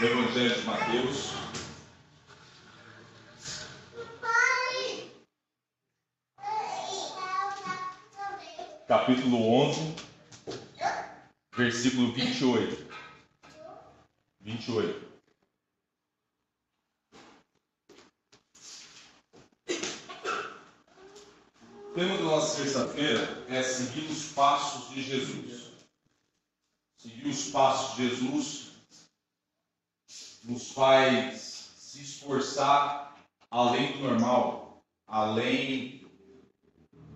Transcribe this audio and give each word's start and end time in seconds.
No 0.00 0.06
Evangelho 0.06 0.54
de 0.54 0.62
Mateus. 0.62 1.34
Capítulo 8.88 9.36
11, 9.36 9.94
versículo 11.54 12.14
28. 12.14 12.94
28. 14.40 15.10
O 21.84 21.92
tema 21.94 22.16
da 22.16 22.22
nossa 22.22 22.62
sexta-feira 22.62 23.44
é 23.50 23.62
seguir 23.62 24.10
os 24.10 24.32
passos 24.32 24.94
de 24.94 25.02
Jesus. 25.02 25.72
Seguir 26.96 27.28
os 27.28 27.50
passos 27.50 27.96
de 27.96 28.08
Jesus 28.08 28.69
nos 30.44 30.72
faz 30.72 31.70
se 31.76 32.02
esforçar 32.02 33.16
além 33.50 33.92
do 33.92 33.98
normal, 34.04 34.82
além 35.06 36.06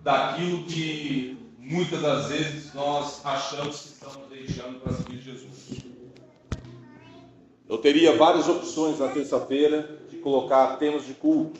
daquilo 0.03 0.65
que 0.65 1.37
muitas 1.57 2.01
das 2.01 2.27
vezes 2.27 2.73
nós 2.73 3.25
achamos 3.25 3.81
que 3.81 3.87
estamos 3.87 4.29
deixando 4.29 4.79
para 4.79 4.93
seguir 4.93 5.21
Jesus. 5.21 5.85
Eu 7.67 7.79
teria 7.79 8.15
várias 8.15 8.47
opções 8.47 8.99
na 8.99 9.07
terça-feira 9.07 9.99
de 10.09 10.17
colocar 10.17 10.77
temas 10.77 11.05
de 11.05 11.13
culto. 11.15 11.59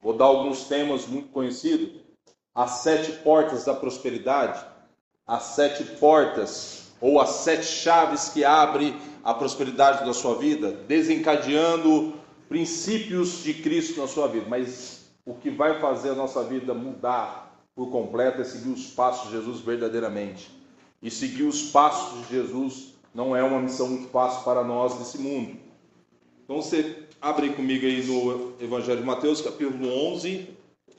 Vou 0.00 0.12
dar 0.12 0.26
alguns 0.26 0.64
temas 0.64 1.06
muito 1.06 1.28
conhecidos 1.28 2.00
as 2.54 2.70
sete 2.82 3.12
portas 3.22 3.64
da 3.64 3.74
prosperidade, 3.74 4.64
as 5.26 5.42
sete 5.44 5.84
portas 5.84 6.92
ou 7.00 7.20
as 7.20 7.30
sete 7.30 7.64
chaves 7.64 8.28
que 8.28 8.44
abrem 8.44 8.94
a 9.22 9.34
prosperidade 9.34 10.04
da 10.04 10.12
sua 10.12 10.36
vida, 10.36 10.72
desencadeando 10.86 12.14
princípios 12.48 13.42
de 13.42 13.54
Cristo 13.54 14.00
na 14.00 14.06
sua 14.06 14.26
vida. 14.26 14.46
Mas 14.48 15.10
o 15.24 15.34
que 15.34 15.50
vai 15.50 15.80
fazer 15.80 16.10
a 16.10 16.14
nossa 16.14 16.42
vida 16.44 16.74
mudar 16.74 17.64
por 17.74 17.90
completo 17.90 18.40
é 18.40 18.44
seguir 18.44 18.70
os 18.70 18.86
passos 18.88 19.30
de 19.30 19.36
Jesus 19.36 19.60
verdadeiramente. 19.60 20.50
E 21.02 21.10
seguir 21.10 21.44
os 21.44 21.70
passos 21.70 22.26
de 22.26 22.34
Jesus 22.34 22.94
não 23.14 23.34
é 23.34 23.42
uma 23.42 23.60
missão 23.60 23.88
muito 23.88 24.08
fácil 24.08 24.42
para 24.44 24.62
nós 24.62 24.98
nesse 24.98 25.18
mundo. 25.18 25.56
Então 26.44 26.60
você 26.60 27.04
abre 27.20 27.50
comigo 27.50 27.86
aí 27.86 28.04
no 28.04 28.54
Evangelho 28.60 29.00
de 29.00 29.06
Mateus, 29.06 29.40
capítulo 29.40 29.88
11, 30.12 30.48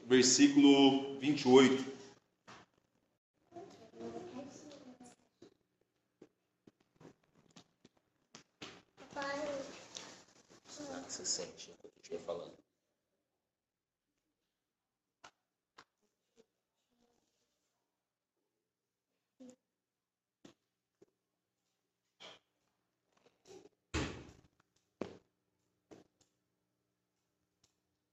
versículo 0.07 1.19
28. 1.19 1.83
Você 11.11 11.25
sente 11.25 11.69
enquanto 11.69 11.93
eu 11.93 12.01
estiver 12.01 12.23
falando. 12.23 12.53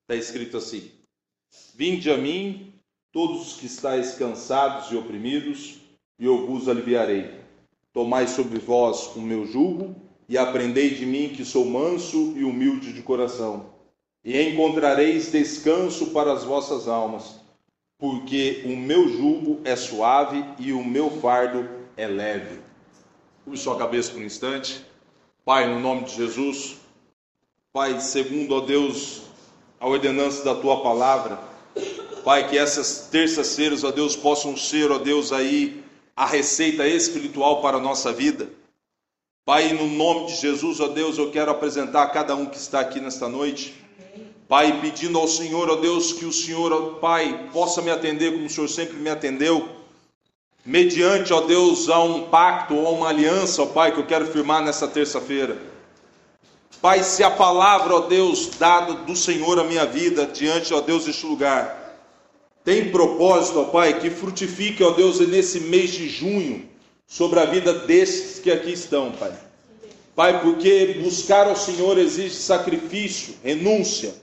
Está 0.02 0.16
escrito 0.16 0.56
assim: 0.56 0.90
Vinde 1.76 2.10
a 2.10 2.16
mim, 2.16 2.74
todos 3.12 3.52
os 3.52 3.60
que 3.60 3.66
estáis 3.66 4.16
cansados 4.16 4.90
e 4.90 4.96
oprimidos, 4.96 5.78
e 6.18 6.24
eu 6.24 6.44
vos 6.48 6.68
aliviarei. 6.68 7.44
Tomai 7.92 8.26
sobre 8.26 8.58
vós 8.58 9.14
o 9.14 9.20
meu 9.20 9.46
jugo 9.46 10.07
e 10.28 10.36
aprendei 10.36 10.90
de 10.90 11.06
mim 11.06 11.30
que 11.30 11.44
sou 11.44 11.64
manso 11.64 12.34
e 12.36 12.44
humilde 12.44 12.92
de 12.92 13.02
coração, 13.02 13.66
e 14.24 14.40
encontrareis 14.40 15.32
descanso 15.32 16.08
para 16.08 16.32
as 16.32 16.44
vossas 16.44 16.86
almas, 16.86 17.40
porque 17.98 18.62
o 18.66 18.76
meu 18.76 19.08
jugo 19.08 19.60
é 19.64 19.74
suave 19.74 20.44
e 20.58 20.72
o 20.72 20.84
meu 20.84 21.10
fardo 21.10 21.68
é 21.96 22.06
leve. 22.06 22.60
Curve 23.44 23.58
sua 23.58 23.78
cabeça 23.78 24.12
por 24.12 24.20
um 24.20 24.24
instante. 24.24 24.84
Pai, 25.44 25.66
no 25.66 25.80
nome 25.80 26.04
de 26.04 26.14
Jesus, 26.14 26.76
Pai, 27.72 27.98
segundo, 28.00 28.54
ó 28.54 28.60
Deus, 28.60 29.22
a 29.80 29.88
ordenança 29.88 30.44
da 30.44 30.54
tua 30.54 30.82
palavra, 30.82 31.38
Pai, 32.22 32.48
que 32.48 32.58
essas 32.58 33.08
terças-feiras, 33.10 33.84
ó 33.84 33.90
Deus, 33.90 34.14
possam 34.14 34.56
ser, 34.56 34.90
ó 34.90 34.98
Deus, 34.98 35.32
aí 35.32 35.82
a 36.14 36.26
receita 36.26 36.86
espiritual 36.86 37.62
para 37.62 37.78
a 37.78 37.80
nossa 37.80 38.12
vida. 38.12 38.50
Pai, 39.48 39.72
no 39.72 39.86
nome 39.86 40.26
de 40.26 40.36
Jesus, 40.36 40.78
ó 40.78 40.88
Deus, 40.88 41.16
eu 41.16 41.30
quero 41.30 41.50
apresentar 41.50 42.02
a 42.02 42.08
cada 42.08 42.36
um 42.36 42.44
que 42.44 42.58
está 42.58 42.80
aqui 42.80 43.00
nesta 43.00 43.30
noite. 43.30 43.74
Pai, 44.46 44.78
pedindo 44.82 45.18
ao 45.18 45.26
Senhor, 45.26 45.70
ó 45.70 45.76
Deus, 45.76 46.12
que 46.12 46.26
o 46.26 46.32
Senhor, 46.34 46.70
ó 46.70 46.98
Pai, 46.98 47.48
possa 47.50 47.80
me 47.80 47.90
atender 47.90 48.34
como 48.34 48.44
o 48.44 48.50
Senhor 48.50 48.68
sempre 48.68 48.98
me 48.98 49.08
atendeu. 49.08 49.66
Mediante, 50.66 51.32
ó 51.32 51.40
Deus, 51.40 51.88
a 51.88 51.98
um 52.02 52.24
pacto 52.28 52.74
ou 52.74 52.96
uma 52.96 53.08
aliança, 53.08 53.62
ó 53.62 53.64
Pai, 53.64 53.90
que 53.90 53.98
eu 53.98 54.04
quero 54.04 54.26
firmar 54.26 54.62
nessa 54.62 54.86
terça-feira. 54.86 55.56
Pai, 56.82 57.02
se 57.02 57.24
a 57.24 57.30
palavra, 57.30 57.94
ó 57.94 58.00
Deus, 58.00 58.50
dada 58.58 58.92
do 58.92 59.16
Senhor 59.16 59.58
à 59.58 59.64
minha 59.64 59.86
vida, 59.86 60.26
diante, 60.26 60.74
ó 60.74 60.82
Deus, 60.82 61.06
deste 61.06 61.24
lugar, 61.24 62.04
tem 62.62 62.90
propósito, 62.90 63.60
ó 63.60 63.64
Pai, 63.64 63.98
que 63.98 64.10
frutifique, 64.10 64.84
ó 64.84 64.90
Deus, 64.90 65.20
nesse 65.20 65.58
mês 65.58 65.92
de 65.92 66.06
junho, 66.06 66.68
sobre 67.08 67.40
a 67.40 67.46
vida 67.46 67.72
desses 67.72 68.38
que 68.38 68.50
aqui 68.50 68.70
estão, 68.70 69.10
Pai. 69.12 69.32
Pai, 70.14 70.42
porque 70.42 71.00
buscar 71.02 71.48
ao 71.48 71.56
Senhor 71.56 71.96
exige 71.96 72.34
sacrifício, 72.34 73.34
renúncia. 73.42 74.14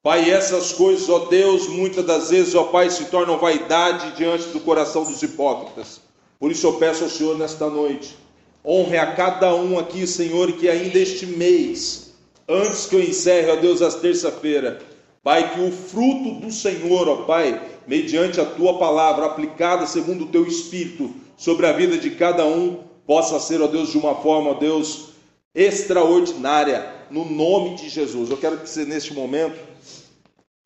Pai, 0.00 0.30
essas 0.30 0.72
coisas, 0.72 1.08
ó 1.08 1.26
Deus, 1.26 1.66
muitas 1.66 2.06
das 2.06 2.30
vezes, 2.30 2.54
ó 2.54 2.64
Pai, 2.64 2.88
se 2.88 3.06
tornam 3.06 3.36
vaidade 3.36 4.16
diante 4.16 4.44
do 4.48 4.60
coração 4.60 5.02
dos 5.02 5.20
hipócritas. 5.20 6.00
Por 6.38 6.52
isso 6.52 6.66
eu 6.66 6.74
peço 6.74 7.04
ao 7.04 7.10
Senhor 7.10 7.36
nesta 7.36 7.68
noite, 7.68 8.16
honre 8.64 8.96
a 8.96 9.12
cada 9.14 9.54
um 9.54 9.78
aqui, 9.78 10.06
Senhor, 10.06 10.52
que 10.52 10.68
ainda 10.68 10.98
este 10.98 11.26
mês, 11.26 12.12
antes 12.48 12.86
que 12.86 12.94
eu 12.94 13.02
encerre, 13.02 13.50
ó 13.50 13.56
Deus, 13.56 13.82
as 13.82 13.96
terça-feira, 13.96 14.80
Pai, 15.22 15.52
que 15.52 15.60
o 15.60 15.72
fruto 15.72 16.40
do 16.40 16.52
Senhor, 16.52 17.08
ó 17.08 17.16
Pai, 17.24 17.60
mediante 17.86 18.40
a 18.40 18.46
tua 18.46 18.78
palavra 18.78 19.26
aplicada 19.26 19.86
segundo 19.86 20.24
o 20.24 20.28
teu 20.28 20.46
espírito 20.46 21.12
sobre 21.40 21.66
a 21.66 21.72
vida 21.72 21.96
de 21.96 22.10
cada 22.10 22.44
um, 22.46 22.84
possa 23.06 23.40
ser, 23.40 23.62
ó 23.62 23.66
Deus, 23.66 23.88
de 23.88 23.96
uma 23.96 24.14
forma, 24.14 24.50
ó 24.50 24.54
Deus, 24.54 25.14
extraordinária, 25.54 27.06
no 27.10 27.24
nome 27.24 27.76
de 27.76 27.88
Jesus. 27.88 28.28
Eu 28.28 28.36
quero 28.36 28.58
que 28.58 28.68
você, 28.68 28.84
neste 28.84 29.14
momento, 29.14 29.58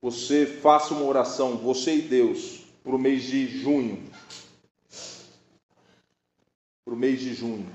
você 0.03 0.45
faça 0.45 0.93
uma 0.93 1.05
oração, 1.05 1.57
você 1.59 1.95
e 1.95 2.03
Deus, 2.03 2.63
para 2.83 2.93
o 2.93 2.99
mês 2.99 3.23
de 3.23 3.47
junho. 3.47 4.03
Para 6.85 6.95
o 6.95 6.97
mês 6.97 7.21
de 7.21 7.35
junho. 7.35 7.71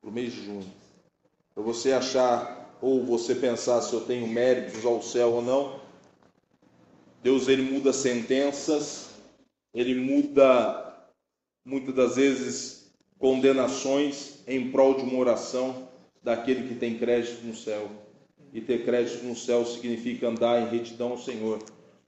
Para 0.00 0.08
o 0.08 0.12
mês 0.14 0.32
de 0.32 0.46
junho. 0.46 0.72
Para 1.54 1.62
você 1.62 1.92
achar 1.92 2.74
ou 2.80 3.04
você 3.04 3.34
pensar 3.34 3.82
se 3.82 3.92
eu 3.92 4.00
tenho 4.00 4.26
méritos 4.26 4.82
ao 4.86 5.02
céu 5.02 5.34
ou 5.34 5.42
não. 5.42 5.78
Deus 7.22 7.48
ele 7.48 7.70
muda 7.70 7.92
sentenças, 7.92 9.11
ele 9.74 9.94
muda 9.94 11.08
muitas 11.64 11.94
das 11.94 12.16
vezes 12.16 12.92
condenações 13.18 14.40
em 14.46 14.70
prol 14.70 14.94
de 14.94 15.02
uma 15.02 15.18
oração 15.18 15.88
daquele 16.22 16.68
que 16.68 16.74
tem 16.74 16.98
crédito 16.98 17.44
no 17.44 17.54
céu. 17.54 17.88
E 18.52 18.60
ter 18.60 18.84
crédito 18.84 19.24
no 19.24 19.34
céu 19.34 19.64
significa 19.64 20.28
andar 20.28 20.60
em 20.60 20.68
retidão 20.68 21.12
ao 21.12 21.18
Senhor, 21.18 21.58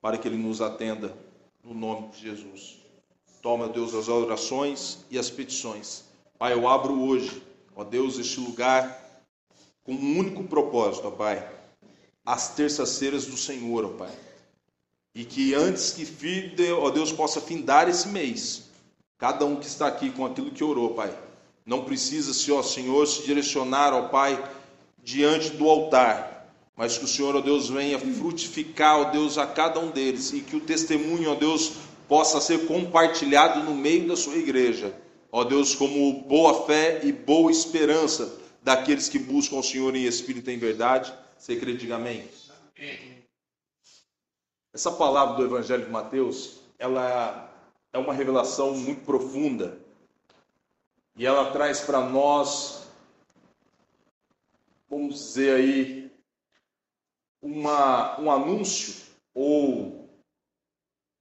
para 0.01 0.19
que 0.19 0.29
ele 0.29 0.37
nos 0.37 0.61
atenda 0.61 1.17
no 1.63 1.73
nome 1.73 2.09
de 2.09 2.21
Jesus. 2.21 2.79
Toma, 3.41 3.69
Deus, 3.69 3.95
as 3.95 4.09
orações 4.09 5.05
e 5.11 5.19
as 5.19 5.31
petições. 5.31 6.05
Pai, 6.39 6.53
eu 6.53 6.69
abro 6.69 7.01
hoje, 7.01 7.43
ó 7.75 7.85
Deus, 7.85 8.19
este 8.19 8.41
lugar 8.41 9.03
com 9.83 9.93
um 9.93 10.19
único 10.19 10.45
propósito, 10.45 11.09
ó 11.09 11.11
Pai, 11.11 11.49
as 12.25 12.55
terças-feiras 12.55 13.27
do 13.27 13.37
Senhor, 13.37 13.85
ó 13.85 13.89
Pai. 13.89 14.11
E 15.15 15.25
que 15.25 15.55
antes 15.55 15.93
que, 15.93 16.07
ó 16.73 16.91
Deus, 16.91 17.13
possa 17.13 17.41
findar 17.41 17.89
esse 17.89 18.09
mês, 18.09 18.65
cada 19.17 19.45
um 19.45 19.57
que 19.57 19.67
está 19.67 19.87
aqui 19.87 20.11
com 20.11 20.27
aquilo 20.27 20.51
que 20.51 20.65
orou, 20.65 20.95
Pai, 20.95 21.17
não 21.65 21.85
precisa, 21.85 22.35
se 22.35 22.51
Senhor, 22.65 23.07
se 23.07 23.25
direcionar, 23.25 23.95
ó 23.95 24.09
Pai, 24.09 24.43
diante 25.03 25.51
do 25.51 25.69
altar, 25.69 26.53
mas 26.77 26.99
que 26.99 27.05
o 27.05 27.09
Senhor, 27.09 27.37
ó 27.37 27.41
Deus, 27.41 27.69
venha 27.69 27.99
frutificar, 27.99 28.99
ó 28.99 29.05
Deus, 29.05 29.39
a 29.39 29.47
cada 29.47 29.79
um 29.79 29.91
deles 29.91 30.33
e 30.33 30.41
que 30.41 30.57
o 30.57 30.61
testemunho, 30.61 31.31
ó 31.31 31.35
Deus, 31.37 31.75
possa 32.09 32.41
ser 32.41 32.67
compartilhado 32.67 33.63
no 33.63 33.75
meio 33.75 34.09
da 34.09 34.17
sua 34.17 34.37
igreja, 34.37 34.93
ó 35.31 35.45
Deus, 35.45 35.75
como 35.75 36.23
boa 36.23 36.67
fé 36.67 37.01
e 37.05 37.13
boa 37.13 37.53
esperança 37.53 38.37
daqueles 38.63 39.09
que 39.09 39.19
buscam 39.19 39.57
o 39.57 39.63
Senhor 39.63 39.95
em 39.95 40.05
espírito 40.05 40.51
e 40.51 40.55
em 40.55 40.59
verdade. 40.59 41.13
Você 41.39 41.55
crê, 41.55 41.75
diga 41.75 41.97
amém. 41.97 42.25
Essa 44.75 44.91
palavra 44.91 45.37
do 45.37 45.45
Evangelho 45.45 45.85
de 45.85 45.91
Mateus, 45.93 46.59
ela 46.81 47.49
é 47.93 47.97
uma 47.97 48.13
revelação 48.13 48.75
muito 48.75 49.05
profunda 49.05 49.79
e 51.15 51.25
ela 51.25 51.53
traz 51.53 51.81
para 51.83 52.01
nós, 52.01 52.89
vamos 54.91 55.15
dizer 55.15 55.55
aí, 55.55 56.13
uma, 57.41 58.21
um 58.21 58.29
anúncio 58.29 58.97
ou, 59.33 60.11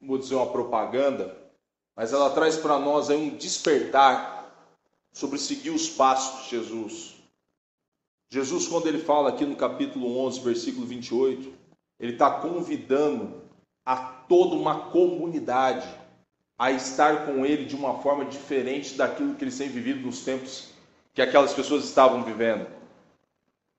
vou 0.01 0.17
dizer, 0.17 0.33
uma 0.33 0.51
propaganda, 0.51 1.37
mas 1.95 2.11
ela 2.11 2.31
traz 2.31 2.57
para 2.57 2.79
nós 2.79 3.11
aí 3.11 3.17
um 3.17 3.37
despertar 3.37 4.51
sobre 5.11 5.37
seguir 5.37 5.69
os 5.69 5.87
passos 5.87 6.45
de 6.45 6.49
Jesus. 6.49 7.13
Jesus, 8.31 8.67
quando 8.67 8.87
ele 8.87 8.97
fala 8.97 9.29
aqui 9.29 9.45
no 9.45 9.55
capítulo 9.55 10.17
11, 10.25 10.39
versículo 10.39 10.87
28, 10.87 11.53
ele 11.99 12.13
está 12.13 12.41
convidando 12.41 13.42
a 13.85 13.95
toda 13.95 14.55
uma 14.55 14.89
comunidade 14.91 15.87
a 16.57 16.71
estar 16.71 17.25
com 17.25 17.45
ele 17.45 17.65
de 17.65 17.75
uma 17.75 17.99
forma 18.01 18.25
diferente 18.25 18.95
daquilo 18.95 19.35
que 19.35 19.43
eles 19.43 19.57
têm 19.57 19.69
vivido 19.69 20.05
nos 20.05 20.21
tempos 20.23 20.69
que 21.13 21.21
aquelas 21.21 21.53
pessoas 21.53 21.83
estavam 21.83 22.23
vivendo. 22.23 22.67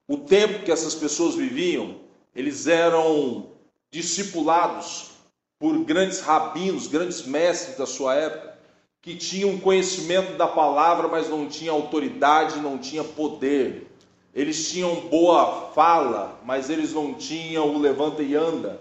O 0.06 0.18
tempo 0.18 0.64
que 0.64 0.70
essas 0.70 0.94
pessoas 0.94 1.34
viviam, 1.34 1.96
eles 2.34 2.66
eram 2.66 3.48
discipulados 3.90 5.12
por 5.58 5.78
grandes 5.84 6.20
rabinos, 6.20 6.86
grandes 6.86 7.24
mestres 7.24 7.78
da 7.78 7.86
sua 7.86 8.14
época, 8.14 8.58
que 9.00 9.16
tinham 9.16 9.58
conhecimento 9.58 10.36
da 10.36 10.46
palavra, 10.46 11.08
mas 11.08 11.28
não 11.28 11.48
tinham 11.48 11.76
autoridade, 11.76 12.60
não 12.60 12.78
tinham 12.78 13.04
poder. 13.04 13.86
Eles 14.34 14.70
tinham 14.70 15.08
boa 15.08 15.70
fala, 15.72 16.40
mas 16.44 16.68
eles 16.68 16.92
não 16.92 17.14
tinham 17.14 17.74
o 17.74 17.78
levanta 17.78 18.22
e 18.22 18.34
anda. 18.34 18.80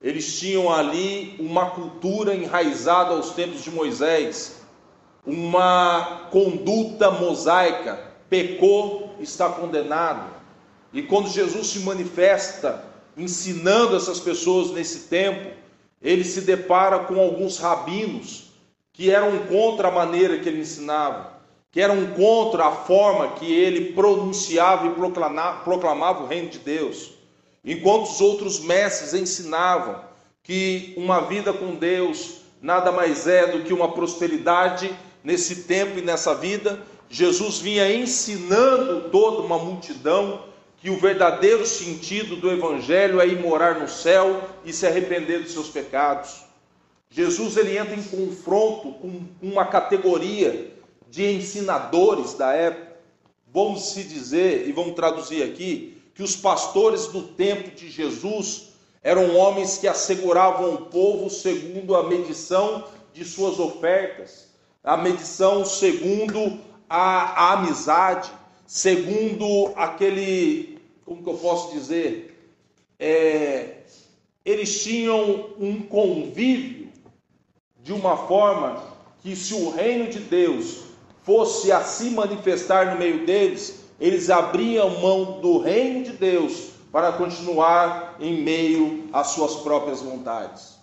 Eles 0.00 0.38
tinham 0.38 0.72
ali 0.72 1.36
uma 1.38 1.70
cultura 1.70 2.34
enraizada 2.34 3.14
aos 3.14 3.30
tempos 3.30 3.62
de 3.62 3.70
Moisés, 3.70 4.60
uma 5.24 6.28
conduta 6.30 7.10
mosaica. 7.10 8.14
Pecou, 8.28 9.14
está 9.20 9.48
condenado. 9.48 10.34
E 10.92 11.02
quando 11.02 11.28
Jesus 11.28 11.68
se 11.68 11.80
manifesta 11.80 12.84
ensinando 13.16 13.96
essas 13.96 14.20
pessoas 14.20 14.70
nesse 14.70 15.08
tempo, 15.08 15.50
ele 16.02 16.24
se 16.24 16.42
depara 16.42 17.00
com 17.00 17.18
alguns 17.18 17.58
rabinos 17.58 18.50
que 18.92 19.10
eram 19.10 19.46
contra 19.46 19.88
a 19.88 19.90
maneira 19.90 20.38
que 20.38 20.48
ele 20.48 20.60
ensinava, 20.60 21.32
que 21.70 21.80
eram 21.80 22.06
contra 22.08 22.66
a 22.66 22.72
forma 22.72 23.32
que 23.32 23.50
ele 23.50 23.92
pronunciava 23.92 24.86
e 24.86 24.90
proclamava, 24.90 25.64
proclamava 25.64 26.24
o 26.24 26.26
reino 26.26 26.48
de 26.48 26.58
Deus. 26.58 27.15
Enquanto 27.66 28.04
os 28.04 28.20
outros 28.20 28.60
mestres 28.60 29.12
ensinavam 29.12 30.00
que 30.44 30.94
uma 30.96 31.22
vida 31.22 31.52
com 31.52 31.74
Deus 31.74 32.42
nada 32.62 32.92
mais 32.92 33.26
é 33.26 33.48
do 33.48 33.64
que 33.64 33.72
uma 33.72 33.92
prosperidade 33.92 34.96
nesse 35.24 35.64
tempo 35.64 35.98
e 35.98 36.02
nessa 36.02 36.32
vida, 36.32 36.80
Jesus 37.10 37.58
vinha 37.58 37.92
ensinando 37.92 39.10
toda 39.10 39.42
uma 39.42 39.58
multidão 39.58 40.44
que 40.78 40.90
o 40.90 41.00
verdadeiro 41.00 41.66
sentido 41.66 42.36
do 42.36 42.52
evangelho 42.52 43.20
é 43.20 43.26
ir 43.26 43.40
morar 43.40 43.80
no 43.80 43.88
céu 43.88 44.48
e 44.64 44.72
se 44.72 44.86
arrepender 44.86 45.42
dos 45.42 45.52
seus 45.52 45.68
pecados. 45.68 46.44
Jesus 47.10 47.56
ele 47.56 47.76
entra 47.76 47.96
em 47.96 48.02
confronto 48.02 48.92
com 48.92 49.22
uma 49.42 49.64
categoria 49.64 50.72
de 51.10 51.24
ensinadores 51.24 52.34
da 52.34 52.52
época. 52.52 52.96
Vamos 53.52 53.92
se 53.92 54.04
dizer 54.04 54.68
e 54.68 54.72
vamos 54.72 54.94
traduzir 54.94 55.42
aqui 55.42 55.95
que 56.16 56.22
os 56.22 56.34
pastores 56.34 57.08
do 57.08 57.22
tempo 57.22 57.76
de 57.76 57.90
Jesus 57.90 58.70
eram 59.02 59.36
homens 59.36 59.76
que 59.76 59.86
asseguravam 59.86 60.74
o 60.74 60.86
povo 60.86 61.28
segundo 61.28 61.94
a 61.94 62.08
medição 62.08 62.84
de 63.12 63.22
suas 63.22 63.60
ofertas, 63.60 64.48
a 64.82 64.96
medição 64.96 65.62
segundo 65.64 66.58
a, 66.88 67.50
a 67.50 67.52
amizade, 67.52 68.30
segundo 68.66 69.72
aquele, 69.76 70.78
como 71.04 71.22
que 71.22 71.28
eu 71.28 71.36
posso 71.36 71.72
dizer, 71.74 72.34
é, 72.98 73.82
eles 74.42 74.82
tinham 74.82 75.50
um 75.60 75.82
convívio 75.82 76.88
de 77.82 77.92
uma 77.92 78.16
forma 78.16 78.82
que 79.20 79.36
se 79.36 79.52
o 79.52 79.68
reino 79.68 80.08
de 80.08 80.20
Deus 80.20 80.84
fosse 81.22 81.70
a 81.70 81.82
se 81.82 82.08
manifestar 82.08 82.94
no 82.94 82.98
meio 82.98 83.26
deles, 83.26 83.85
eles 84.00 84.30
abriam 84.30 85.00
mão 85.00 85.40
do 85.40 85.58
reino 85.58 86.04
de 86.04 86.12
Deus 86.12 86.70
para 86.92 87.12
continuar 87.12 88.16
em 88.20 88.42
meio 88.42 89.08
às 89.12 89.28
suas 89.28 89.56
próprias 89.56 90.00
vontades. 90.00 90.76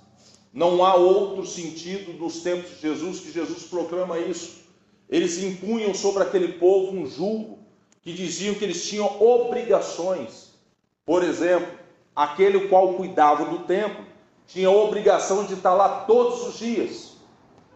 Não 0.54 0.86
há 0.86 0.95
outro 0.95 1.45
sentido 1.45 2.13
nos 2.13 2.42
tempos 2.42 2.71
de 2.71 2.81
Jesus 2.81 3.19
que 3.19 3.31
Jesus 3.31 3.63
proclama 3.63 4.19
isso. 4.19 4.63
Eles 5.10 5.42
impunham 5.42 5.94
sobre 5.94 6.24
aquele 6.24 6.54
povo 6.54 6.95
um 6.95 7.06
julgo 7.07 7.60
que 8.01 8.13
diziam 8.13 8.54
que 8.56 8.63
eles 8.63 8.88
tinham 8.88 9.21
obrigações. 9.21 10.54
Por 11.06 11.24
exemplo, 11.24 11.68
aquele 12.16 12.68
qual 12.68 12.94
cuidava 12.94 13.45
do 13.45 13.59
templo 13.59 14.06
tinha 14.45 14.68
a 14.68 14.71
obrigação 14.71 15.45
de 15.45 15.54
estar 15.54 15.74
lá 15.74 16.01
todos 16.01 16.48
os 16.48 16.59
dias. 16.59 17.13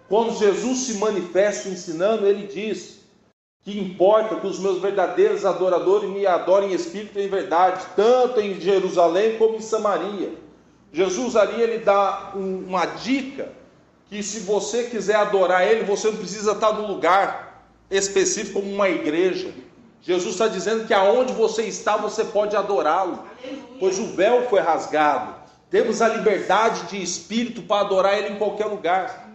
Quando 0.07 0.37
Jesus 0.37 0.79
se 0.79 0.93
manifesta 0.95 1.69
ensinando, 1.69 2.25
ele 2.25 2.47
diz: 2.47 2.96
que 3.67 3.77
importa 3.77 4.37
que 4.37 4.47
os 4.47 4.59
meus 4.59 4.79
verdadeiros 4.79 5.43
adoradores 5.43 6.09
me 6.09 6.25
adorem 6.25 6.71
em 6.71 6.73
espírito 6.73 7.19
e 7.19 7.25
em 7.25 7.27
verdade, 7.27 7.85
tanto 7.97 8.39
em 8.39 8.57
Jerusalém 8.61 9.37
como 9.37 9.57
em 9.57 9.61
Samaria. 9.61 10.35
Jesus 10.93 11.35
ali 11.35 11.61
ele 11.61 11.79
dá 11.79 12.31
uma 12.33 12.85
dica 12.85 13.51
que 14.09 14.23
se 14.23 14.39
você 14.39 14.83
quiser 14.83 15.17
adorar 15.17 15.67
ele, 15.67 15.83
você 15.83 16.07
não 16.07 16.15
precisa 16.15 16.53
estar 16.53 16.71
no 16.71 16.87
lugar 16.87 17.61
específico 17.91 18.61
como 18.61 18.73
uma 18.73 18.87
igreja. 18.87 19.51
Jesus 20.01 20.35
está 20.35 20.47
dizendo 20.47 20.87
que 20.87 20.93
aonde 20.93 21.33
você 21.33 21.63
está, 21.63 21.97
você 21.97 22.23
pode 22.23 22.55
adorá-lo, 22.55 23.19
pois 23.81 23.99
o 23.99 24.05
véu 24.15 24.47
foi 24.47 24.61
rasgado. 24.61 25.35
Temos 25.69 26.01
a 26.01 26.07
liberdade 26.07 26.83
de 26.83 27.03
espírito 27.03 27.61
para 27.63 27.81
adorar 27.81 28.17
ele 28.17 28.29
em 28.29 28.37
qualquer 28.37 28.67
lugar. 28.67 29.26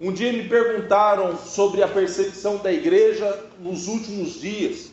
Um 0.00 0.12
dia 0.12 0.32
me 0.32 0.48
perguntaram 0.48 1.36
sobre 1.36 1.82
a 1.82 1.88
perseguição 1.88 2.56
da 2.56 2.72
igreja 2.72 3.44
nos 3.58 3.86
últimos 3.86 4.40
dias. 4.40 4.90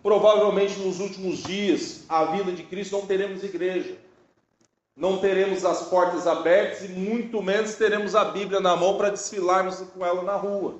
Provavelmente 0.00 0.78
nos 0.78 1.00
últimos 1.00 1.42
dias, 1.42 2.04
a 2.08 2.26
vida 2.26 2.52
de 2.52 2.62
Cristo 2.62 2.96
não 2.96 3.04
teremos 3.04 3.42
igreja. 3.42 3.96
Não 4.96 5.18
teremos 5.18 5.64
as 5.64 5.88
portas 5.88 6.24
abertas 6.24 6.84
e 6.84 6.88
muito 6.92 7.42
menos 7.42 7.74
teremos 7.74 8.14
a 8.14 8.26
Bíblia 8.26 8.60
na 8.60 8.76
mão 8.76 8.96
para 8.96 9.10
desfilarmos 9.10 9.80
com 9.92 10.06
ela 10.06 10.22
na 10.22 10.36
rua. 10.36 10.76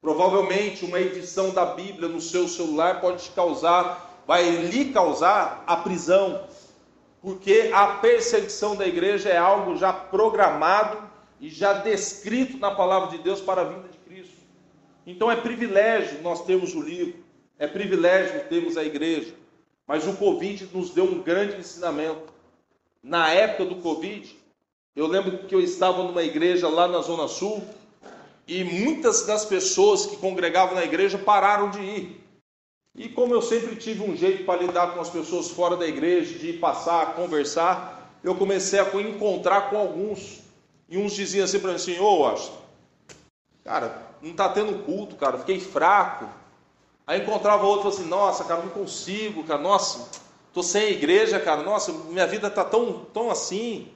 Provavelmente 0.00 0.84
uma 0.84 0.98
edição 0.98 1.50
da 1.50 1.64
Bíblia 1.64 2.08
no 2.08 2.20
seu 2.20 2.48
celular 2.48 3.00
pode 3.00 3.22
te 3.22 3.30
causar, 3.30 4.20
vai 4.26 4.50
lhe 4.50 4.86
causar 4.86 5.62
a 5.64 5.76
prisão, 5.76 6.42
porque 7.22 7.70
a 7.72 7.86
perseguição 7.86 8.74
da 8.74 8.84
igreja 8.84 9.28
é 9.28 9.38
algo 9.38 9.76
já 9.76 9.92
programado 9.92 11.03
e 11.44 11.50
já 11.50 11.74
descrito 11.74 12.56
na 12.56 12.70
palavra 12.70 13.10
de 13.10 13.22
Deus 13.22 13.38
para 13.38 13.60
a 13.60 13.64
vinda 13.64 13.86
de 13.88 13.98
Cristo. 13.98 14.38
Então 15.06 15.30
é 15.30 15.36
privilégio 15.36 16.22
nós 16.22 16.42
termos 16.46 16.74
o 16.74 16.80
livro, 16.80 17.22
é 17.58 17.66
privilégio 17.66 18.48
termos 18.48 18.78
a 18.78 18.82
igreja, 18.82 19.34
mas 19.86 20.06
o 20.06 20.14
Covid 20.14 20.70
nos 20.72 20.88
deu 20.88 21.04
um 21.04 21.22
grande 21.22 21.58
ensinamento. 21.58 22.32
Na 23.02 23.28
época 23.30 23.66
do 23.66 23.74
Covid, 23.82 24.34
eu 24.96 25.06
lembro 25.06 25.36
que 25.46 25.54
eu 25.54 25.60
estava 25.60 26.02
numa 26.02 26.22
igreja 26.22 26.66
lá 26.66 26.88
na 26.88 27.02
Zona 27.02 27.28
Sul 27.28 27.62
e 28.48 28.64
muitas 28.64 29.26
das 29.26 29.44
pessoas 29.44 30.06
que 30.06 30.16
congregavam 30.16 30.74
na 30.74 30.84
igreja 30.84 31.18
pararam 31.18 31.68
de 31.68 31.80
ir. 31.80 32.24
E 32.94 33.06
como 33.06 33.34
eu 33.34 33.42
sempre 33.42 33.76
tive 33.76 34.02
um 34.02 34.16
jeito 34.16 34.46
para 34.46 34.62
lidar 34.62 34.94
com 34.94 35.00
as 35.00 35.10
pessoas 35.10 35.50
fora 35.50 35.76
da 35.76 35.86
igreja, 35.86 36.38
de 36.38 36.54
passar, 36.54 37.14
conversar, 37.14 38.18
eu 38.24 38.34
comecei 38.34 38.80
a 38.80 39.02
encontrar 39.02 39.68
com 39.68 39.76
alguns. 39.76 40.43
E 40.88 40.98
uns 40.98 41.14
diziam 41.14 41.44
assim 41.44 41.58
para 41.58 41.70
mim 41.70 41.76
assim, 41.76 41.98
ô 41.98 42.26
oh, 42.26 42.34
cara, 43.64 43.96
não 44.20 44.30
está 44.30 44.48
tendo 44.48 44.84
culto, 44.84 45.16
cara, 45.16 45.38
fiquei 45.38 45.60
fraco. 45.60 46.28
Aí 47.06 47.20
encontrava 47.20 47.66
outro 47.66 47.88
assim, 47.88 48.06
nossa, 48.06 48.44
cara, 48.44 48.62
não 48.62 48.70
consigo, 48.70 49.44
cara, 49.44 49.60
nossa, 49.60 50.08
tô 50.52 50.62
sem 50.62 50.92
igreja, 50.92 51.38
cara, 51.40 51.62
nossa, 51.62 51.92
minha 51.92 52.26
vida 52.26 52.48
está 52.48 52.64
tão, 52.64 53.04
tão 53.12 53.30
assim. 53.30 53.88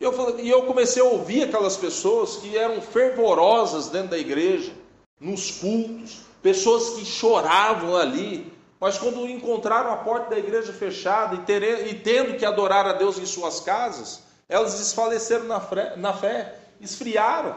E 0.00 0.04
eu, 0.04 0.40
e 0.40 0.50
eu 0.50 0.62
comecei 0.64 1.00
a 1.02 1.06
ouvir 1.06 1.44
aquelas 1.44 1.76
pessoas 1.76 2.36
que 2.36 2.56
eram 2.56 2.80
fervorosas 2.80 3.88
dentro 3.88 4.10
da 4.10 4.18
igreja, 4.18 4.72
nos 5.20 5.50
cultos, 5.52 6.20
pessoas 6.42 6.90
que 6.90 7.04
choravam 7.04 7.96
ali, 7.96 8.52
mas 8.80 8.98
quando 8.98 9.28
encontraram 9.28 9.92
a 9.92 9.96
porta 9.96 10.30
da 10.30 10.38
igreja 10.38 10.72
fechada 10.72 11.36
e, 11.36 11.38
ter, 11.38 11.86
e 11.86 11.94
tendo 11.94 12.36
que 12.36 12.44
adorar 12.44 12.84
a 12.84 12.92
Deus 12.92 13.16
em 13.16 13.26
suas 13.26 13.60
casas, 13.60 14.24
elas 14.48 14.78
desfaleceram 14.78 15.44
na 15.44 15.60
fé, 15.60 15.94
na 15.96 16.12
fé 16.12 16.54
esfriaram. 16.80 17.56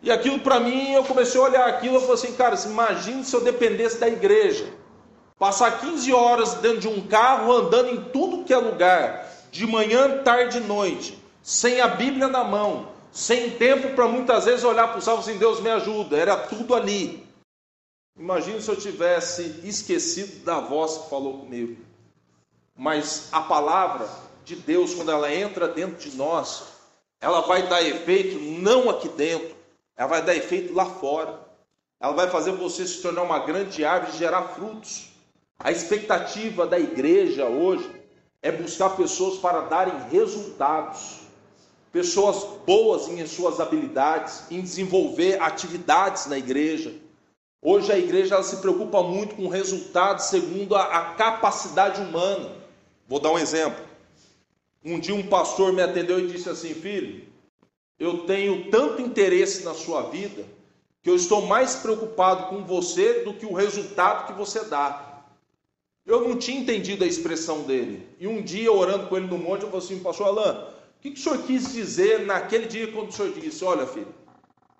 E 0.00 0.10
aquilo 0.10 0.40
para 0.40 0.60
mim, 0.60 0.92
eu 0.92 1.04
comecei 1.04 1.40
a 1.40 1.44
olhar 1.44 1.68
aquilo 1.68 1.96
e 1.96 2.00
falei 2.00 2.14
assim, 2.14 2.34
cara, 2.34 2.56
imagine 2.66 3.24
se 3.24 3.34
eu 3.34 3.40
dependesse 3.40 3.98
da 3.98 4.08
igreja. 4.08 4.72
Passar 5.38 5.80
15 5.80 6.12
horas 6.12 6.54
dentro 6.54 6.80
de 6.80 6.88
um 6.88 7.06
carro, 7.06 7.52
andando 7.52 7.90
em 7.90 8.04
tudo 8.10 8.44
que 8.44 8.52
é 8.52 8.58
lugar, 8.58 9.28
de 9.50 9.66
manhã, 9.66 10.22
tarde 10.22 10.58
e 10.58 10.60
noite, 10.60 11.18
sem 11.42 11.80
a 11.80 11.88
Bíblia 11.88 12.28
na 12.28 12.44
mão, 12.44 12.88
sem 13.12 13.50
tempo 13.50 13.94
para 13.94 14.08
muitas 14.08 14.44
vezes 14.44 14.64
olhar 14.64 14.88
para 14.88 14.98
o 14.98 15.02
salmo 15.02 15.20
assim, 15.20 15.38
Deus 15.38 15.60
me 15.60 15.70
ajuda, 15.70 16.16
era 16.16 16.36
tudo 16.36 16.74
ali. 16.74 17.26
Imagine 18.16 18.60
se 18.60 18.68
eu 18.68 18.76
tivesse 18.76 19.60
esquecido 19.62 20.44
da 20.44 20.58
voz 20.58 20.98
que 20.98 21.10
falou 21.10 21.38
comigo. 21.38 21.76
Mas 22.76 23.28
a 23.32 23.40
palavra 23.40 24.08
de 24.48 24.56
Deus, 24.56 24.94
quando 24.94 25.10
ela 25.10 25.32
entra 25.32 25.68
dentro 25.68 25.96
de 25.96 26.16
nós, 26.16 26.64
ela 27.20 27.42
vai 27.42 27.68
dar 27.68 27.82
efeito 27.82 28.38
não 28.38 28.88
aqui 28.88 29.08
dentro, 29.10 29.54
ela 29.94 30.08
vai 30.08 30.22
dar 30.24 30.34
efeito 30.34 30.72
lá 30.72 30.86
fora. 30.86 31.46
Ela 32.00 32.14
vai 32.14 32.30
fazer 32.30 32.52
você 32.52 32.86
se 32.86 33.02
tornar 33.02 33.22
uma 33.22 33.40
grande 33.40 33.84
árvore 33.84 34.14
e 34.14 34.18
gerar 34.18 34.42
frutos. 34.54 35.10
A 35.58 35.70
expectativa 35.70 36.66
da 36.66 36.78
igreja 36.78 37.46
hoje 37.46 37.90
é 38.40 38.50
buscar 38.50 38.90
pessoas 38.90 39.38
para 39.38 39.62
darem 39.62 39.94
resultados, 40.08 41.18
pessoas 41.92 42.44
boas 42.64 43.08
em 43.08 43.26
suas 43.26 43.58
habilidades, 43.58 44.44
em 44.50 44.62
desenvolver 44.62 45.42
atividades 45.42 46.26
na 46.26 46.38
igreja. 46.38 46.94
Hoje 47.60 47.92
a 47.92 47.98
igreja 47.98 48.40
se 48.44 48.58
preocupa 48.58 49.02
muito 49.02 49.34
com 49.34 49.48
resultados 49.48 50.26
segundo 50.26 50.76
a, 50.76 50.84
a 50.84 51.14
capacidade 51.14 52.00
humana. 52.00 52.52
Vou 53.08 53.18
dar 53.18 53.32
um 53.32 53.38
exemplo. 53.38 53.87
Um 54.84 54.98
dia 54.98 55.14
um 55.14 55.26
pastor 55.26 55.72
me 55.72 55.82
atendeu 55.82 56.20
e 56.20 56.28
disse 56.28 56.48
assim: 56.48 56.74
Filho, 56.74 57.26
eu 57.98 58.26
tenho 58.26 58.70
tanto 58.70 59.02
interesse 59.02 59.64
na 59.64 59.74
sua 59.74 60.02
vida 60.02 60.44
que 61.02 61.10
eu 61.10 61.16
estou 61.16 61.46
mais 61.46 61.76
preocupado 61.76 62.48
com 62.48 62.64
você 62.64 63.24
do 63.24 63.34
que 63.34 63.46
o 63.46 63.54
resultado 63.54 64.26
que 64.26 64.32
você 64.32 64.64
dá. 64.64 65.24
Eu 66.04 66.26
não 66.26 66.38
tinha 66.38 66.58
entendido 66.58 67.04
a 67.04 67.06
expressão 67.06 67.62
dele. 67.62 68.08
E 68.18 68.26
um 68.26 68.42
dia, 68.42 68.72
orando 68.72 69.08
com 69.08 69.16
ele 69.16 69.26
no 69.26 69.36
monte, 69.36 69.62
eu 69.62 69.70
falei 69.70 69.84
assim, 69.84 69.98
pastor 70.00 70.28
Alain, 70.28 70.56
o 70.56 71.00
que, 71.00 71.10
o 71.10 71.16
senhor 71.16 71.42
quis 71.42 71.72
dizer 71.72 72.24
naquele 72.24 72.66
dia 72.66 72.90
quando 72.90 73.10
o 73.10 73.12
senhor 73.12 73.32
disse, 73.32 73.64
olha 73.64 73.86
filho, 73.86 74.14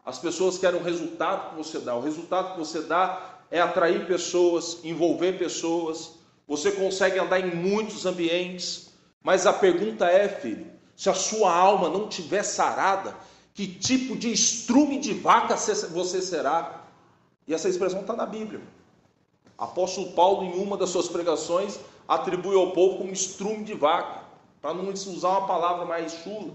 as 0.04 0.18
pessoas 0.18 0.56
querem 0.56 0.80
o 0.80 0.82
resultado 0.82 1.50
que 1.50 1.56
você 1.56 1.78
dá. 1.78 1.94
O 1.94 2.00
resultado 2.00 2.52
que 2.52 2.58
você 2.58 2.80
dá 2.80 3.40
é 3.50 3.60
atrair 3.60 4.06
pessoas, 4.06 4.78
envolver 4.82 5.38
pessoas. 5.38 6.12
Você 6.46 6.72
consegue 6.72 7.18
andar 7.18 7.40
em 7.40 7.54
muitos 7.54 8.06
ambientes. 8.06 8.87
Mas 9.22 9.46
a 9.46 9.52
pergunta 9.52 10.06
é, 10.06 10.28
filho, 10.28 10.66
se 10.96 11.08
a 11.08 11.14
sua 11.14 11.52
alma 11.52 11.88
não 11.88 12.08
tiver 12.08 12.42
sarada, 12.42 13.14
que 13.54 13.66
tipo 13.66 14.16
de 14.16 14.32
estrume 14.32 14.98
de 14.98 15.12
vaca 15.12 15.56
você 15.56 16.22
será? 16.22 16.84
E 17.46 17.54
essa 17.54 17.68
expressão 17.68 18.00
está 18.00 18.14
na 18.14 18.26
Bíblia. 18.26 18.60
Apóstolo 19.56 20.12
Paulo, 20.12 20.44
em 20.44 20.62
uma 20.62 20.76
das 20.76 20.90
suas 20.90 21.08
pregações, 21.08 21.80
atribui 22.06 22.56
ao 22.56 22.70
povo 22.70 22.98
como 22.98 23.12
estrume 23.12 23.64
de 23.64 23.74
vaca, 23.74 24.22
para 24.62 24.72
não 24.72 24.88
usar 24.90 25.30
uma 25.30 25.46
palavra 25.46 25.84
mais 25.84 26.12
chula. 26.22 26.52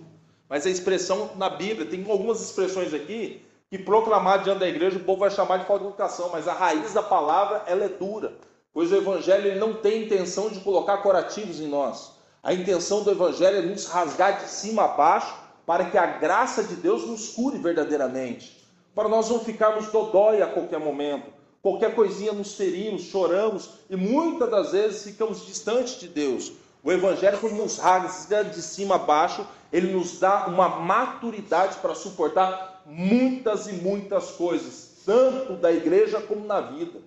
Mas 0.48 0.66
a 0.66 0.70
expressão 0.70 1.32
na 1.36 1.50
Bíblia, 1.50 1.86
tem 1.86 2.10
algumas 2.10 2.42
expressões 2.42 2.94
aqui 2.94 3.42
que 3.70 3.78
proclamar 3.78 4.44
diante 4.44 4.60
da 4.60 4.70
igreja 4.70 4.98
o 4.98 5.04
povo 5.04 5.22
vai 5.22 5.32
chamar 5.32 5.58
de 5.58 5.66
falta 5.66 5.84
de 5.84 5.90
educação, 5.90 6.30
mas 6.32 6.48
a 6.48 6.54
raiz 6.54 6.94
da 6.94 7.02
palavra 7.02 7.64
ela 7.66 7.84
é 7.84 7.90
dura, 7.90 8.38
pois 8.72 8.92
o 8.92 8.96
evangelho 8.96 9.48
ele 9.48 9.60
não 9.60 9.74
tem 9.74 10.04
intenção 10.06 10.50
de 10.50 10.60
colocar 10.60 11.00
curativos 11.00 11.60
em 11.60 11.68
nós. 11.68 12.13
A 12.44 12.54
intenção 12.54 13.04
do 13.04 13.12
evangelho 13.12 13.58
é 13.58 13.62
nos 13.62 13.88
rasgar 13.88 14.44
de 14.44 14.50
cima 14.50 14.84
a 14.84 14.88
baixo 14.90 15.34
para 15.66 15.86
que 15.86 15.98
a 15.98 16.06
graça 16.06 16.64
de 16.64 16.76
Deus 16.76 17.08
nos 17.08 17.30
cure 17.30 17.58
verdadeiramente, 17.58 18.62
para 18.94 19.08
nós 19.08 19.30
não 19.30 19.40
ficarmos 19.40 19.88
dodói 19.88 20.42
a 20.42 20.48
qualquer 20.48 20.80
momento, 20.80 21.32
Qualquer 21.64 21.96
coisinha 21.96 22.34
nos 22.34 22.56
ferimos, 22.56 23.04
choramos 23.04 23.70
e 23.90 23.96
muitas 23.96 24.52
das 24.52 24.74
vezes 24.74 25.04
ficamos 25.04 25.46
distantes 25.46 25.98
de 25.98 26.10
Deus. 26.10 26.52
O 26.84 26.92
Evangelho, 26.92 27.40
quando 27.40 27.56
nos 27.56 27.78
rasga 27.78 28.44
de 28.44 28.62
cima 28.62 28.96
a 28.96 28.98
baixo, 28.98 29.48
ele 29.72 29.94
nos 29.94 30.20
dá 30.20 30.46
uma 30.48 30.68
maturidade 30.68 31.78
para 31.78 31.96
suportar 31.96 32.84
muitas 32.86 33.68
e 33.68 33.72
muitas 33.76 34.32
coisas, 34.32 35.04
tanto 35.06 35.54
da 35.54 35.72
igreja 35.72 36.20
como 36.20 36.46
na 36.46 36.60
vida, 36.60 37.00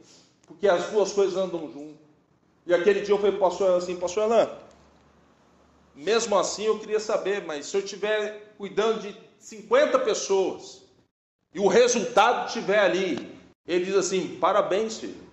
porque 0.47 0.66
as 0.66 0.87
duas 0.87 1.12
coisas 1.12 1.37
andam 1.37 1.71
juntas. 1.71 2.07
E 2.66 2.73
aquele 2.73 3.02
dia 3.02 3.12
eu 3.12 3.19
falei 3.19 3.33
para 3.33 3.47
o 3.47 3.50
pastor 3.50 3.76
assim, 3.76 3.97
pastor 3.97 4.23
Alain, 4.23 4.49
mesmo 5.97 6.38
assim 6.38 6.65
eu 6.65 6.79
queria 6.79 7.00
saber, 7.00 7.45
mas 7.45 7.67
se 7.67 7.76
eu 7.76 7.81
estiver 7.81 8.55
cuidando 8.59 9.00
de 9.00 9.17
50 9.38 9.99
pessoas 10.00 10.83
e 11.55 11.59
o 11.59 11.69
resultado 11.69 12.49
estiver 12.49 12.79
ali, 12.79 13.35
ele 13.67 13.87
diz 13.87 13.97
assim: 13.97 14.37
parabéns, 14.38 14.99
filho. 14.99 15.26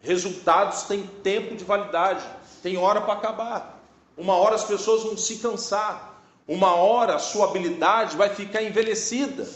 Resultados 0.00 0.82
têm 0.82 1.06
tempo 1.22 1.56
de 1.56 1.64
validade, 1.64 2.24
tem 2.62 2.76
hora 2.76 3.00
para 3.00 3.14
acabar. 3.14 3.82
Uma 4.16 4.36
hora 4.36 4.54
as 4.54 4.64
pessoas 4.64 5.02
vão 5.02 5.16
se 5.16 5.38
cansar, 5.38 6.22
uma 6.46 6.74
hora 6.74 7.16
a 7.16 7.18
sua 7.18 7.46
habilidade 7.46 8.16
vai 8.16 8.28
ficar 8.28 8.62
envelhecida. 8.62 9.48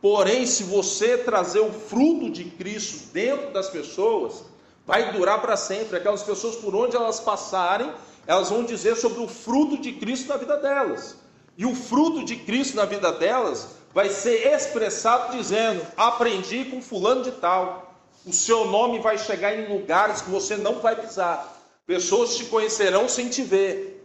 Porém, 0.00 0.46
se 0.46 0.62
você 0.62 1.18
trazer 1.18 1.60
o 1.60 1.72
fruto 1.72 2.30
de 2.30 2.44
Cristo 2.44 3.12
dentro 3.12 3.50
das 3.50 3.68
pessoas, 3.68 4.44
vai 4.86 5.12
durar 5.12 5.42
para 5.42 5.56
sempre. 5.56 5.96
Aquelas 5.96 6.22
pessoas, 6.22 6.54
por 6.56 6.74
onde 6.74 6.94
elas 6.94 7.18
passarem, 7.18 7.92
elas 8.26 8.50
vão 8.50 8.64
dizer 8.64 8.96
sobre 8.96 9.20
o 9.20 9.28
fruto 9.28 9.78
de 9.78 9.92
Cristo 9.92 10.28
na 10.28 10.36
vida 10.36 10.56
delas. 10.56 11.16
E 11.56 11.64
o 11.64 11.74
fruto 11.74 12.24
de 12.24 12.36
Cristo 12.36 12.76
na 12.76 12.84
vida 12.84 13.12
delas 13.12 13.76
vai 13.94 14.10
ser 14.10 14.52
expressado 14.52 15.36
dizendo: 15.36 15.86
aprendi 15.96 16.64
com 16.66 16.82
fulano 16.82 17.22
de 17.22 17.32
tal. 17.32 17.94
O 18.26 18.32
seu 18.32 18.66
nome 18.66 18.98
vai 18.98 19.16
chegar 19.16 19.54
em 19.54 19.68
lugares 19.68 20.20
que 20.20 20.30
você 20.30 20.56
não 20.56 20.80
vai 20.80 20.96
pisar. 20.96 21.56
Pessoas 21.86 22.36
te 22.36 22.44
conhecerão 22.46 23.08
sem 23.08 23.28
te 23.28 23.42
ver. 23.42 24.04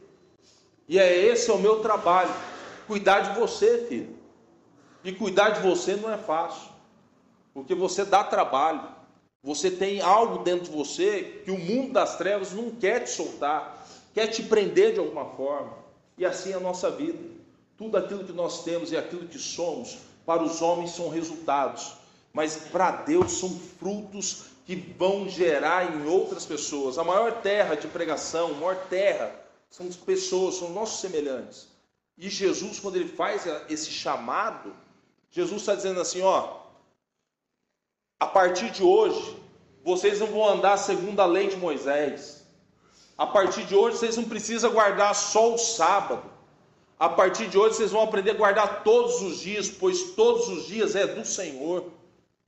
E 0.87 0.99
é 0.99 1.25
esse 1.25 1.49
é 1.49 1.53
o 1.53 1.57
meu 1.57 1.79
trabalho. 1.79 2.31
Cuidar 2.85 3.21
de 3.21 3.39
você, 3.39 3.85
filho. 3.89 4.15
E 5.03 5.11
cuidar 5.11 5.49
de 5.49 5.67
você 5.67 5.95
não 5.95 6.13
é 6.13 6.17
fácil. 6.17 6.69
Porque 7.53 7.73
você 7.73 8.05
dá 8.05 8.23
trabalho. 8.23 8.83
Você 9.43 9.71
tem 9.71 10.01
algo 10.01 10.43
dentro 10.43 10.65
de 10.65 10.77
você 10.77 11.41
que 11.43 11.49
o 11.49 11.57
mundo 11.57 11.93
das 11.93 12.15
trevas 12.17 12.51
não 12.53 12.69
quer 12.69 13.05
te 13.05 13.09
soltar, 13.09 13.80
quer 14.13 14.27
te 14.27 14.43
prender 14.43 14.93
de 14.93 14.99
alguma 14.99 15.25
forma. 15.25 15.77
E 16.17 16.25
assim 16.25 16.51
é 16.51 16.55
a 16.55 16.59
nossa 16.59 16.91
vida. 16.91 17.19
Tudo 17.77 17.97
aquilo 17.97 18.23
que 18.23 18.33
nós 18.33 18.63
temos 18.63 18.91
e 18.91 18.97
aquilo 18.97 19.27
que 19.27 19.39
somos, 19.39 19.97
para 20.25 20.43
os 20.43 20.61
homens 20.61 20.91
são 20.91 21.09
resultados, 21.09 21.93
mas 22.31 22.55
para 22.55 22.91
Deus 22.91 23.31
são 23.31 23.49
frutos 23.49 24.45
que 24.65 24.75
vão 24.75 25.27
gerar 25.27 25.95
em 25.95 26.07
outras 26.07 26.45
pessoas. 26.45 26.97
A 26.97 27.03
maior 27.03 27.41
terra 27.41 27.75
de 27.75 27.87
pregação, 27.87 28.51
a 28.51 28.53
maior 28.53 28.87
terra, 28.87 29.35
são 29.69 29.87
as 29.87 29.95
pessoas, 29.95 30.55
são 30.55 30.69
nossos 30.69 31.01
semelhantes. 31.01 31.67
E 32.17 32.29
Jesus, 32.29 32.79
quando 32.79 32.97
ele 32.97 33.09
faz 33.09 33.45
esse 33.69 33.89
chamado, 33.89 34.75
Jesus 35.31 35.61
está 35.61 35.73
dizendo 35.73 35.99
assim: 35.99 36.21
ó, 36.21 36.59
a 38.19 38.27
partir 38.27 38.69
de 38.69 38.83
hoje, 38.83 39.35
vocês 39.83 40.19
não 40.19 40.27
vão 40.27 40.47
andar 40.47 40.77
segundo 40.77 41.19
a 41.19 41.25
lei 41.25 41.47
de 41.47 41.57
Moisés. 41.57 42.40
A 43.17 43.27
partir 43.27 43.65
de 43.65 43.75
hoje, 43.75 43.97
vocês 43.97 44.17
não 44.17 44.23
precisam 44.23 44.71
guardar 44.71 45.13
só 45.13 45.53
o 45.53 45.57
sábado. 45.57 46.29
A 46.99 47.09
partir 47.09 47.47
de 47.47 47.57
hoje 47.57 47.75
vocês 47.75 47.91
vão 47.91 48.03
aprender 48.03 48.31
a 48.31 48.35
guardar 48.35 48.83
todos 48.83 49.21
os 49.21 49.39
dias, 49.39 49.69
pois 49.69 50.11
todos 50.11 50.47
os 50.49 50.67
dias 50.67 50.95
é 50.95 51.07
do 51.07 51.25
Senhor. 51.25 51.91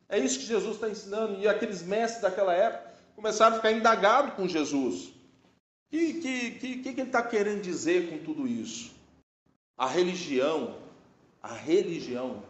É 0.08 0.20
isso 0.20 0.40
que 0.40 0.46
Jesus 0.46 0.76
está 0.76 0.90
ensinando. 0.90 1.40
E 1.40 1.48
aqueles 1.48 1.82
mestres 1.82 2.22
daquela 2.22 2.54
época 2.54 2.94
começaram 3.16 3.54
a 3.54 3.58
ficar 3.58 3.72
indagados 3.72 4.36
com 4.36 4.48
Jesus. 4.48 5.06
O 5.06 5.12
que, 5.90 6.14
que, 6.14 6.52
que, 6.52 6.78
que 6.78 6.90
ele 6.90 7.02
está 7.02 7.22
querendo 7.22 7.62
dizer 7.62 8.10
com 8.10 8.20
tudo 8.20 8.48
isso? 8.48 8.92
A 9.78 9.88
religião, 9.88 10.76
a 11.42 11.54
religião, 11.54 12.44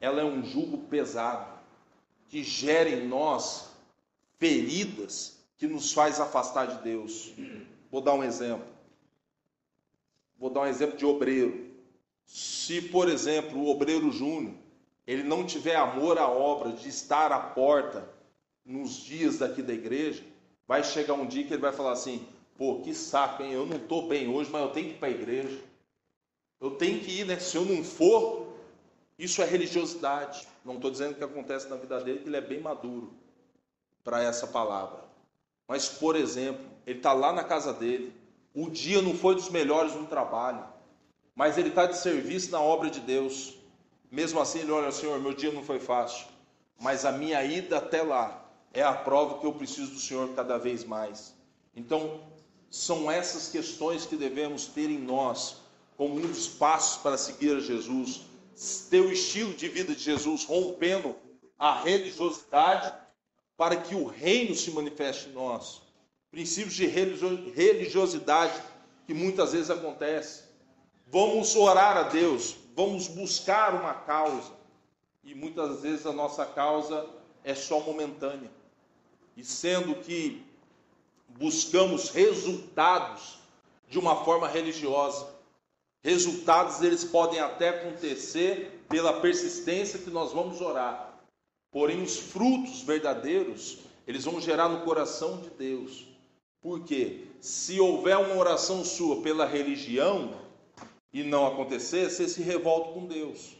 ela 0.00 0.20
é 0.20 0.24
um 0.24 0.44
jugo 0.44 0.78
pesado 0.78 1.46
que 2.28 2.42
gera 2.42 2.88
em 2.88 3.06
nós 3.06 3.70
feridas 4.38 5.35
que 5.56 5.66
nos 5.66 5.92
faz 5.92 6.20
afastar 6.20 6.66
de 6.66 6.82
Deus. 6.82 7.32
Vou 7.90 8.00
dar 8.00 8.14
um 8.14 8.22
exemplo. 8.22 8.66
Vou 10.38 10.50
dar 10.50 10.62
um 10.62 10.66
exemplo 10.66 10.96
de 10.96 11.06
obreiro. 11.06 11.66
Se, 12.24 12.82
por 12.82 13.08
exemplo, 13.08 13.58
o 13.58 13.68
obreiro 13.68 14.10
júnior, 14.10 14.54
ele 15.06 15.22
não 15.22 15.46
tiver 15.46 15.76
amor 15.76 16.18
à 16.18 16.28
obra 16.28 16.72
de 16.72 16.88
estar 16.88 17.32
à 17.32 17.38
porta 17.38 18.08
nos 18.64 18.94
dias 18.96 19.38
daqui 19.38 19.62
da 19.62 19.72
igreja, 19.72 20.24
vai 20.66 20.82
chegar 20.82 21.14
um 21.14 21.26
dia 21.26 21.44
que 21.44 21.54
ele 21.54 21.62
vai 21.62 21.72
falar 21.72 21.92
assim: 21.92 22.26
pô, 22.58 22.80
que 22.80 22.92
saco, 22.92 23.42
hein? 23.42 23.52
Eu 23.52 23.64
não 23.64 23.76
estou 23.76 24.08
bem 24.08 24.28
hoje, 24.28 24.50
mas 24.50 24.62
eu 24.62 24.70
tenho 24.70 24.88
que 24.88 24.94
ir 24.94 24.98
para 24.98 25.08
a 25.08 25.12
igreja. 25.12 25.60
Eu 26.60 26.72
tenho 26.72 27.00
que 27.00 27.20
ir, 27.20 27.26
né? 27.26 27.38
Se 27.38 27.56
eu 27.56 27.64
não 27.64 27.84
for, 27.84 28.48
isso 29.18 29.40
é 29.40 29.44
religiosidade. 29.44 30.46
Não 30.64 30.74
estou 30.74 30.90
dizendo 30.90 31.14
que 31.14 31.22
acontece 31.22 31.68
na 31.68 31.76
vida 31.76 32.00
dele, 32.00 32.18
que 32.18 32.28
ele 32.28 32.36
é 32.36 32.40
bem 32.40 32.60
maduro 32.60 33.14
para 34.02 34.22
essa 34.22 34.46
palavra. 34.46 35.05
Mas, 35.68 35.88
por 35.88 36.16
exemplo, 36.16 36.64
ele 36.86 36.98
está 36.98 37.12
lá 37.12 37.32
na 37.32 37.42
casa 37.42 37.72
dele, 37.72 38.14
o 38.54 38.70
dia 38.70 39.02
não 39.02 39.14
foi 39.14 39.34
dos 39.34 39.50
melhores 39.50 39.94
no 39.94 40.06
trabalho, 40.06 40.64
mas 41.34 41.58
ele 41.58 41.68
está 41.68 41.86
de 41.86 41.98
serviço 41.98 42.50
na 42.50 42.60
obra 42.60 42.88
de 42.88 43.00
Deus. 43.00 43.54
Mesmo 44.10 44.40
assim, 44.40 44.60
ele 44.60 44.70
olha, 44.70 44.90
Senhor, 44.92 45.20
meu 45.20 45.34
dia 45.34 45.52
não 45.52 45.62
foi 45.62 45.78
fácil, 45.78 46.26
mas 46.80 47.04
a 47.04 47.12
minha 47.12 47.44
ida 47.44 47.78
até 47.78 48.02
lá 48.02 48.44
é 48.72 48.82
a 48.82 48.92
prova 48.92 49.38
que 49.38 49.46
eu 49.46 49.52
preciso 49.52 49.92
do 49.92 49.98
Senhor 49.98 50.34
cada 50.34 50.58
vez 50.58 50.84
mais. 50.84 51.34
Então, 51.74 52.20
são 52.70 53.10
essas 53.10 53.48
questões 53.48 54.06
que 54.06 54.16
devemos 54.16 54.66
ter 54.66 54.90
em 54.90 54.98
nós 54.98 55.56
como 55.96 56.16
um 56.16 56.20
dos 56.20 56.46
passos 56.48 57.02
para 57.02 57.16
seguir 57.16 57.56
a 57.56 57.60
Jesus. 57.60 58.22
ter 58.90 59.00
o 59.00 59.12
estilo 59.12 59.52
de 59.54 59.68
vida 59.68 59.94
de 59.94 60.02
Jesus, 60.02 60.44
rompendo 60.44 61.14
a 61.58 61.80
religiosidade, 61.82 62.92
para 63.56 63.76
que 63.76 63.94
o 63.94 64.06
reino 64.06 64.54
se 64.54 64.70
manifeste 64.70 65.28
em 65.28 65.32
nós. 65.32 65.82
Princípios 66.30 66.74
de 66.74 66.86
religiosidade 66.86 68.60
que 69.06 69.14
muitas 69.14 69.52
vezes 69.52 69.70
acontece. 69.70 70.44
Vamos 71.06 71.54
orar 71.54 71.96
a 71.96 72.02
Deus, 72.02 72.56
vamos 72.74 73.08
buscar 73.08 73.74
uma 73.74 73.94
causa, 73.94 74.52
e 75.22 75.34
muitas 75.34 75.80
vezes 75.80 76.04
a 76.04 76.12
nossa 76.12 76.44
causa 76.44 77.08
é 77.44 77.54
só 77.54 77.80
momentânea. 77.80 78.50
E 79.36 79.44
sendo 79.44 79.94
que 79.96 80.44
buscamos 81.28 82.10
resultados 82.10 83.38
de 83.88 83.98
uma 83.98 84.24
forma 84.24 84.48
religiosa, 84.48 85.28
resultados 86.02 86.82
eles 86.82 87.04
podem 87.04 87.40
até 87.40 87.68
acontecer 87.68 88.84
pela 88.88 89.20
persistência 89.20 89.98
que 89.98 90.10
nós 90.10 90.32
vamos 90.32 90.60
orar. 90.60 91.05
Porém, 91.76 92.00
os 92.00 92.16
frutos 92.16 92.80
verdadeiros, 92.80 93.80
eles 94.08 94.24
vão 94.24 94.40
gerar 94.40 94.66
no 94.66 94.80
coração 94.80 95.42
de 95.42 95.50
Deus. 95.50 96.06
Porque 96.62 97.24
se 97.38 97.78
houver 97.78 98.16
uma 98.16 98.34
oração 98.34 98.82
sua 98.82 99.20
pela 99.20 99.44
religião 99.44 100.40
e 101.12 101.22
não 101.22 101.46
acontecer, 101.46 102.08
você 102.08 102.26
se 102.26 102.40
revolta 102.40 102.92
com 102.94 103.04
Deus. 103.04 103.54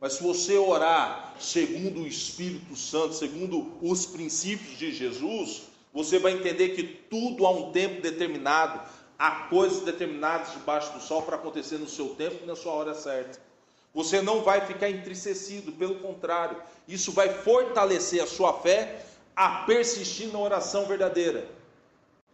Mas 0.00 0.12
se 0.12 0.22
você 0.22 0.56
orar 0.56 1.34
segundo 1.40 2.02
o 2.02 2.06
Espírito 2.06 2.76
Santo, 2.76 3.16
segundo 3.16 3.72
os 3.82 4.06
princípios 4.06 4.78
de 4.78 4.92
Jesus, 4.92 5.62
você 5.92 6.20
vai 6.20 6.34
entender 6.34 6.68
que 6.68 6.84
tudo 6.84 7.44
há 7.44 7.50
um 7.50 7.72
tempo 7.72 8.00
determinado, 8.00 8.80
há 9.18 9.48
coisas 9.48 9.80
determinadas 9.80 10.52
debaixo 10.52 10.92
do 10.92 11.00
sol 11.00 11.22
para 11.22 11.34
acontecer 11.34 11.78
no 11.78 11.88
seu 11.88 12.10
tempo 12.10 12.44
e 12.44 12.46
na 12.46 12.54
sua 12.54 12.74
hora 12.74 12.94
certa. 12.94 13.44
Você 13.96 14.20
não 14.20 14.42
vai 14.42 14.60
ficar 14.60 14.90
entristecido, 14.90 15.72
pelo 15.72 15.94
contrário, 16.00 16.58
isso 16.86 17.12
vai 17.12 17.30
fortalecer 17.30 18.22
a 18.22 18.26
sua 18.26 18.52
fé 18.52 19.02
a 19.34 19.64
persistir 19.64 20.30
na 20.30 20.38
oração 20.38 20.84
verdadeira. 20.84 21.48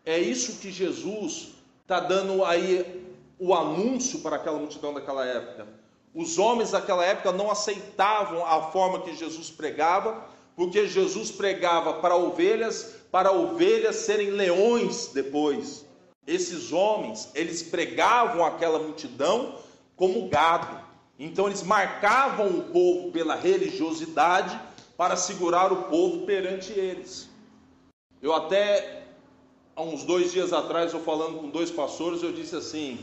É 0.04 0.18
isso 0.18 0.58
que 0.58 0.72
Jesus 0.72 1.50
está 1.82 2.00
dando 2.00 2.44
aí 2.44 3.06
o 3.38 3.54
anúncio 3.54 4.18
para 4.22 4.34
aquela 4.34 4.58
multidão 4.58 4.92
daquela 4.92 5.24
época. 5.24 5.68
Os 6.12 6.36
homens 6.36 6.72
daquela 6.72 7.04
época 7.04 7.30
não 7.30 7.48
aceitavam 7.48 8.44
a 8.44 8.72
forma 8.72 9.02
que 9.02 9.14
Jesus 9.14 9.48
pregava, 9.48 10.26
porque 10.56 10.88
Jesus 10.88 11.30
pregava 11.30 11.94
para 11.94 12.16
ovelhas, 12.16 12.96
para 13.12 13.30
ovelhas 13.30 13.94
serem 13.94 14.30
leões 14.30 15.12
depois. 15.14 15.86
Esses 16.26 16.72
homens, 16.72 17.30
eles 17.36 17.62
pregavam 17.62 18.44
aquela 18.44 18.80
multidão 18.80 19.60
como 19.94 20.28
gado. 20.28 20.90
Então 21.24 21.46
eles 21.46 21.62
marcavam 21.62 22.48
o 22.48 22.62
povo 22.64 23.12
pela 23.12 23.36
religiosidade 23.36 24.58
para 24.96 25.14
segurar 25.14 25.72
o 25.72 25.84
povo 25.84 26.26
perante 26.26 26.72
eles. 26.72 27.28
Eu 28.20 28.34
até 28.34 29.04
há 29.76 29.82
uns 29.82 30.02
dois 30.02 30.32
dias 30.32 30.52
atrás, 30.52 30.92
eu 30.92 30.98
falando 30.98 31.38
com 31.38 31.48
dois 31.48 31.70
pastores, 31.70 32.24
eu 32.24 32.32
disse 32.32 32.56
assim: 32.56 32.98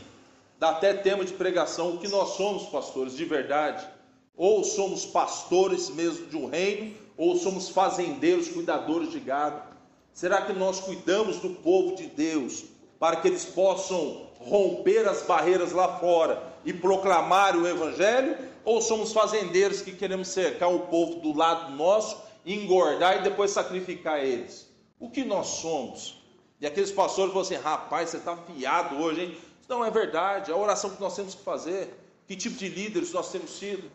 dá 0.58 0.68
até 0.68 0.92
tema 0.92 1.24
de 1.24 1.32
pregação, 1.32 1.94
o 1.94 1.98
que 1.98 2.08
nós 2.08 2.36
somos 2.36 2.64
pastores 2.64 3.16
de 3.16 3.24
verdade. 3.24 3.88
Ou 4.36 4.64
somos 4.64 5.06
pastores 5.06 5.88
mesmo 5.88 6.26
de 6.26 6.36
um 6.36 6.46
reino, 6.46 6.94
ou 7.16 7.36
somos 7.36 7.70
fazendeiros, 7.70 8.48
cuidadores 8.48 9.12
de 9.12 9.18
gado. 9.18 9.62
Será 10.12 10.42
que 10.42 10.52
nós 10.52 10.78
cuidamos 10.78 11.38
do 11.38 11.48
povo 11.48 11.96
de 11.96 12.06
Deus 12.08 12.64
para 12.98 13.16
que 13.16 13.28
eles 13.28 13.46
possam 13.46 14.28
romper 14.38 15.08
as 15.08 15.22
barreiras 15.22 15.72
lá 15.72 15.98
fora 15.98 16.49
e 16.64 16.72
proclamar 16.72 17.56
o 17.56 17.66
evangelho? 17.66 18.36
Ou 18.64 18.82
somos 18.82 19.12
fazendeiros 19.12 19.80
que 19.80 19.92
queremos 19.92 20.28
cercar 20.28 20.72
o 20.72 20.80
povo 20.80 21.20
do 21.20 21.36
lado 21.36 21.72
nosso, 21.72 22.20
engordar 22.44 23.18
e 23.18 23.22
depois 23.22 23.50
sacrificar 23.50 24.22
eles? 24.22 24.70
O 24.98 25.10
que 25.10 25.24
nós 25.24 25.46
somos? 25.46 26.20
E 26.60 26.66
aqueles 26.66 26.92
pastores 26.92 27.32
falam 27.32 27.46
assim: 27.46 27.54
rapaz, 27.54 28.10
você 28.10 28.18
está 28.18 28.36
fiado 28.36 28.96
hoje, 28.96 29.22
hein? 29.22 29.38
Não 29.68 29.84
é 29.84 29.90
verdade. 29.90 30.52
A 30.52 30.56
oração 30.56 30.90
que 30.90 31.00
nós 31.00 31.16
temos 31.16 31.34
que 31.34 31.42
fazer. 31.42 31.96
Que 32.26 32.36
tipo 32.36 32.56
de 32.56 32.68
líderes 32.68 33.12
nós 33.12 33.32
temos 33.32 33.58
sido? 33.58 33.90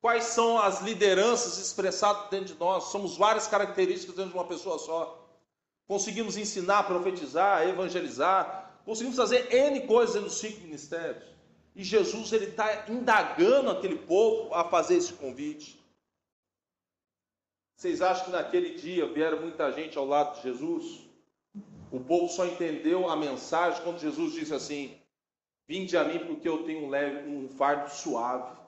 Quais 0.00 0.24
são 0.24 0.58
as 0.58 0.80
lideranças 0.82 1.58
expressadas 1.58 2.30
dentro 2.30 2.54
de 2.54 2.60
nós? 2.60 2.84
Somos 2.84 3.16
várias 3.16 3.48
características 3.48 4.14
dentro 4.14 4.32
de 4.32 4.36
uma 4.36 4.44
pessoa 4.44 4.78
só. 4.78 5.26
Conseguimos 5.86 6.36
ensinar, 6.36 6.84
profetizar, 6.84 7.66
evangelizar. 7.66 8.80
Conseguimos 8.84 9.16
fazer 9.16 9.52
N 9.52 9.86
coisas 9.86 10.22
dos 10.22 10.38
cinco 10.38 10.60
ministérios. 10.60 11.37
E 11.78 11.84
Jesus 11.84 12.32
ele 12.32 12.46
está 12.46 12.86
indagando 12.88 13.70
aquele 13.70 13.94
povo 13.94 14.52
a 14.52 14.64
fazer 14.64 14.96
esse 14.96 15.12
convite. 15.12 15.78
Vocês 17.76 18.02
acham 18.02 18.24
que 18.24 18.30
naquele 18.32 18.74
dia 18.74 19.06
vieram 19.06 19.40
muita 19.40 19.70
gente 19.70 19.96
ao 19.96 20.04
lado 20.04 20.34
de 20.34 20.42
Jesus? 20.42 20.98
O 21.92 22.00
povo 22.00 22.28
só 22.28 22.44
entendeu 22.44 23.08
a 23.08 23.14
mensagem 23.14 23.80
quando 23.84 24.00
Jesus 24.00 24.32
disse 24.32 24.52
assim: 24.52 24.98
Vinde 25.68 25.96
a 25.96 26.02
mim 26.02 26.18
porque 26.26 26.48
eu 26.48 26.64
tenho 26.64 26.86
um, 26.86 26.88
leve, 26.88 27.30
um 27.30 27.48
fardo 27.48 27.88
suave. 27.94 28.58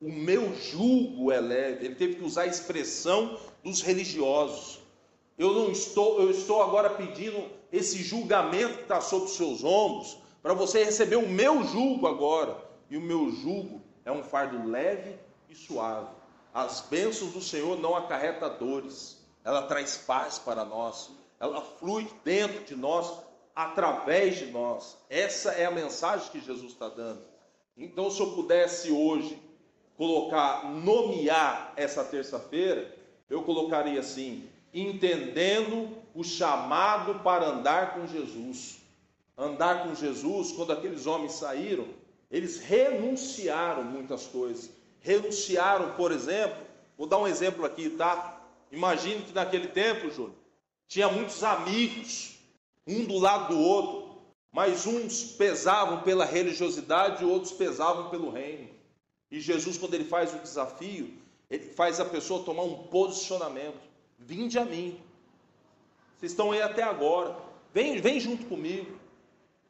O 0.00 0.10
meu 0.10 0.54
jugo 0.54 1.30
é 1.30 1.40
leve. 1.40 1.84
Ele 1.84 1.96
teve 1.96 2.14
que 2.14 2.24
usar 2.24 2.44
a 2.44 2.46
expressão 2.46 3.38
dos 3.62 3.82
religiosos. 3.82 4.80
Eu 5.36 5.52
não 5.52 5.70
estou, 5.70 6.18
eu 6.18 6.30
estou 6.30 6.62
agora 6.62 6.88
pedindo 6.88 7.46
esse 7.70 8.02
julgamento 8.02 8.78
que 8.78 8.82
está 8.84 9.02
sobre 9.02 9.28
os 9.28 9.36
seus 9.36 9.62
ombros 9.62 10.16
para 10.42 10.54
você 10.54 10.84
receber 10.84 11.16
o 11.16 11.28
meu 11.28 11.64
jugo 11.64 12.06
agora. 12.06 12.56
E 12.90 12.96
o 12.96 13.00
meu 13.00 13.30
jugo 13.30 13.82
é 14.04 14.12
um 14.12 14.22
fardo 14.22 14.66
leve 14.68 15.18
e 15.48 15.54
suave. 15.54 16.08
As 16.54 16.80
bênçãos 16.80 17.32
do 17.32 17.40
Senhor 17.40 17.78
não 17.78 17.94
acarreta 17.94 18.48
dores, 18.48 19.22
ela 19.44 19.62
traz 19.62 19.96
paz 19.96 20.38
para 20.38 20.64
nós 20.64 21.10
ela 21.40 21.60
flui 21.62 22.08
dentro 22.24 22.64
de 22.64 22.74
nós, 22.74 23.20
através 23.54 24.38
de 24.38 24.46
nós. 24.46 24.96
Essa 25.08 25.52
é 25.52 25.64
a 25.64 25.70
mensagem 25.70 26.30
que 26.30 26.40
Jesus 26.40 26.72
está 26.72 26.88
dando. 26.88 27.22
Então, 27.76 28.10
se 28.10 28.20
eu 28.20 28.32
pudesse 28.32 28.90
hoje 28.90 29.40
colocar, 29.96 30.64
nomear 30.64 31.72
essa 31.76 32.04
terça-feira, 32.04 32.94
eu 33.30 33.42
colocaria 33.42 34.00
assim: 34.00 34.48
entendendo 34.74 35.96
o 36.14 36.24
chamado 36.24 37.20
para 37.22 37.46
andar 37.46 37.94
com 37.94 38.06
Jesus. 38.06 38.77
Andar 39.38 39.84
com 39.84 39.94
Jesus, 39.94 40.50
quando 40.50 40.72
aqueles 40.72 41.06
homens 41.06 41.34
saíram, 41.34 41.86
eles 42.28 42.58
renunciaram 42.58 43.84
muitas 43.84 44.26
coisas. 44.26 44.68
Renunciaram, 45.00 45.92
por 45.94 46.10
exemplo, 46.10 46.58
vou 46.96 47.06
dar 47.06 47.18
um 47.18 47.28
exemplo 47.28 47.64
aqui, 47.64 47.88
tá? 47.90 48.42
Imagine 48.72 49.22
que 49.22 49.32
naquele 49.32 49.68
tempo, 49.68 50.10
Júnior, 50.10 50.34
tinha 50.88 51.08
muitos 51.08 51.44
amigos, 51.44 52.36
um 52.84 53.04
do 53.04 53.16
lado 53.16 53.54
do 53.54 53.60
outro, 53.60 54.18
mas 54.50 54.86
uns 54.86 55.22
pesavam 55.22 56.02
pela 56.02 56.24
religiosidade 56.24 57.22
e 57.22 57.26
outros 57.26 57.52
pesavam 57.52 58.10
pelo 58.10 58.30
reino. 58.30 58.68
E 59.30 59.40
Jesus, 59.40 59.78
quando 59.78 59.94
ele 59.94 60.04
faz 60.04 60.34
o 60.34 60.38
desafio, 60.38 61.14
ele 61.48 61.64
faz 61.74 62.00
a 62.00 62.04
pessoa 62.04 62.42
tomar 62.42 62.64
um 62.64 62.88
posicionamento: 62.88 63.78
vinde 64.18 64.58
a 64.58 64.64
mim. 64.64 64.98
Vocês 66.16 66.32
estão 66.32 66.50
aí 66.50 66.60
até 66.60 66.82
agora, 66.82 67.36
vem, 67.72 68.00
vem 68.00 68.18
junto 68.18 68.46
comigo. 68.46 68.98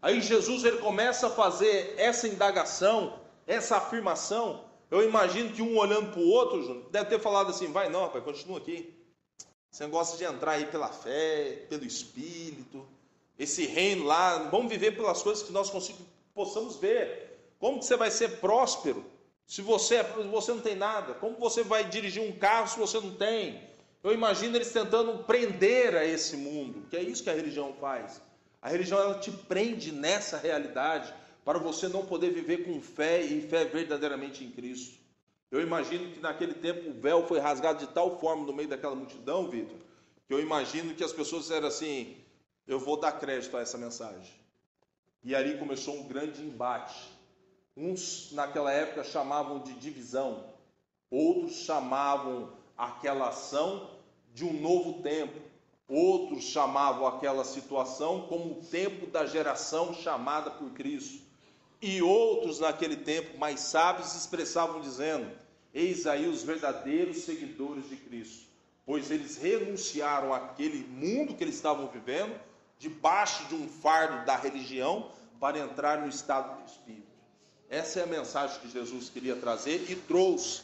Aí 0.00 0.20
Jesus 0.20 0.64
ele 0.64 0.78
começa 0.78 1.26
a 1.26 1.30
fazer 1.30 1.94
essa 1.96 2.28
indagação, 2.28 3.18
essa 3.46 3.76
afirmação. 3.76 4.64
Eu 4.90 5.02
imagino 5.02 5.52
que 5.52 5.60
um 5.60 5.76
olhando 5.76 6.12
para 6.12 6.20
o 6.20 6.28
outro, 6.28 6.88
deve 6.90 7.10
ter 7.10 7.20
falado 7.20 7.50
assim: 7.50 7.72
vai 7.72 7.88
não, 7.88 8.02
rapaz, 8.02 8.24
continua 8.24 8.58
aqui. 8.58 8.94
Você 9.70 9.86
gosta 9.86 10.16
de 10.16 10.24
entrar 10.24 10.52
aí 10.52 10.66
pela 10.66 10.88
fé, 10.88 11.66
pelo 11.68 11.84
Espírito, 11.84 12.86
esse 13.38 13.66
reino 13.66 14.04
lá. 14.04 14.48
Vamos 14.50 14.70
viver 14.70 14.92
pelas 14.92 15.22
coisas 15.22 15.42
que 15.42 15.52
nós 15.52 15.70
possamos 16.34 16.76
ver. 16.76 17.54
Como 17.58 17.80
que 17.80 17.84
você 17.84 17.96
vai 17.96 18.10
ser 18.10 18.38
próspero 18.38 19.04
se 19.46 19.62
você, 19.62 19.96
é, 19.96 20.02
você 20.30 20.52
não 20.52 20.60
tem 20.60 20.76
nada? 20.76 21.14
Como 21.14 21.36
você 21.38 21.64
vai 21.64 21.84
dirigir 21.84 22.22
um 22.22 22.32
carro 22.32 22.68
se 22.68 22.78
você 22.78 23.00
não 23.00 23.14
tem? 23.14 23.66
Eu 24.02 24.12
imagino 24.12 24.56
eles 24.56 24.72
tentando 24.72 25.24
prender 25.24 25.96
a 25.96 26.04
esse 26.04 26.36
mundo, 26.36 26.86
que 26.88 26.96
é 26.96 27.02
isso 27.02 27.22
que 27.22 27.30
a 27.30 27.34
religião 27.34 27.74
faz. 27.80 28.22
A 28.60 28.68
religião 28.68 29.00
ela 29.00 29.18
te 29.18 29.30
prende 29.30 29.92
nessa 29.92 30.36
realidade 30.36 31.12
para 31.44 31.58
você 31.58 31.88
não 31.88 32.04
poder 32.04 32.30
viver 32.30 32.64
com 32.64 32.80
fé 32.80 33.22
e 33.22 33.40
fé 33.40 33.64
verdadeiramente 33.64 34.44
em 34.44 34.50
Cristo. 34.50 34.98
Eu 35.50 35.62
imagino 35.62 36.12
que 36.12 36.20
naquele 36.20 36.54
tempo 36.54 36.90
o 36.90 37.00
véu 37.00 37.26
foi 37.26 37.38
rasgado 37.38 37.78
de 37.78 37.92
tal 37.92 38.20
forma 38.20 38.44
no 38.44 38.52
meio 38.52 38.68
daquela 38.68 38.94
multidão, 38.94 39.48
Vitor, 39.48 39.78
que 40.26 40.34
eu 40.34 40.40
imagino 40.40 40.94
que 40.94 41.02
as 41.02 41.12
pessoas 41.12 41.42
disseram 41.42 41.68
assim: 41.68 42.16
eu 42.66 42.78
vou 42.78 43.00
dar 43.00 43.12
crédito 43.12 43.56
a 43.56 43.62
essa 43.62 43.78
mensagem. 43.78 44.34
E 45.24 45.34
ali 45.34 45.56
começou 45.56 45.98
um 45.98 46.06
grande 46.06 46.42
embate. 46.42 47.16
Uns 47.74 48.30
naquela 48.32 48.70
época 48.70 49.04
chamavam 49.04 49.60
de 49.60 49.72
divisão, 49.74 50.52
outros 51.10 51.56
chamavam 51.64 52.52
aquela 52.76 53.28
ação 53.28 53.90
de 54.34 54.44
um 54.44 54.52
novo 54.52 55.02
tempo, 55.02 55.40
outros 55.88 56.44
chamavam 56.44 57.06
aquela 57.06 57.44
situação 57.44 58.26
como 58.28 58.52
o 58.52 58.64
tempo 58.70 59.06
da 59.06 59.24
geração 59.24 59.94
chamada 59.94 60.50
por 60.50 60.70
Cristo. 60.72 61.26
E 61.80 62.02
outros 62.02 62.60
naquele 62.60 62.96
tempo, 62.96 63.38
mais 63.38 63.60
sábios, 63.60 64.14
expressavam 64.14 64.80
dizendo: 64.80 65.30
Eis 65.72 66.06
aí 66.06 66.28
os 66.28 66.42
verdadeiros 66.42 67.18
seguidores 67.18 67.88
de 67.88 67.96
Cristo, 67.96 68.46
pois 68.84 69.10
eles 69.10 69.36
renunciaram 69.38 70.34
àquele 70.34 70.84
mundo 70.84 71.34
que 71.34 71.44
eles 71.44 71.54
estavam 71.54 71.86
vivendo, 71.88 72.38
debaixo 72.78 73.44
de 73.46 73.54
um 73.54 73.68
fardo 73.68 74.26
da 74.26 74.36
religião, 74.36 75.10
para 75.40 75.58
entrar 75.58 76.00
no 76.00 76.08
estado 76.08 76.60
do 76.60 76.66
Espírito. 76.66 77.06
Essa 77.70 78.00
é 78.00 78.02
a 78.02 78.06
mensagem 78.06 78.60
que 78.60 78.70
Jesus 78.70 79.08
queria 79.08 79.36
trazer 79.36 79.88
e 79.88 79.94
trouxe. 79.94 80.62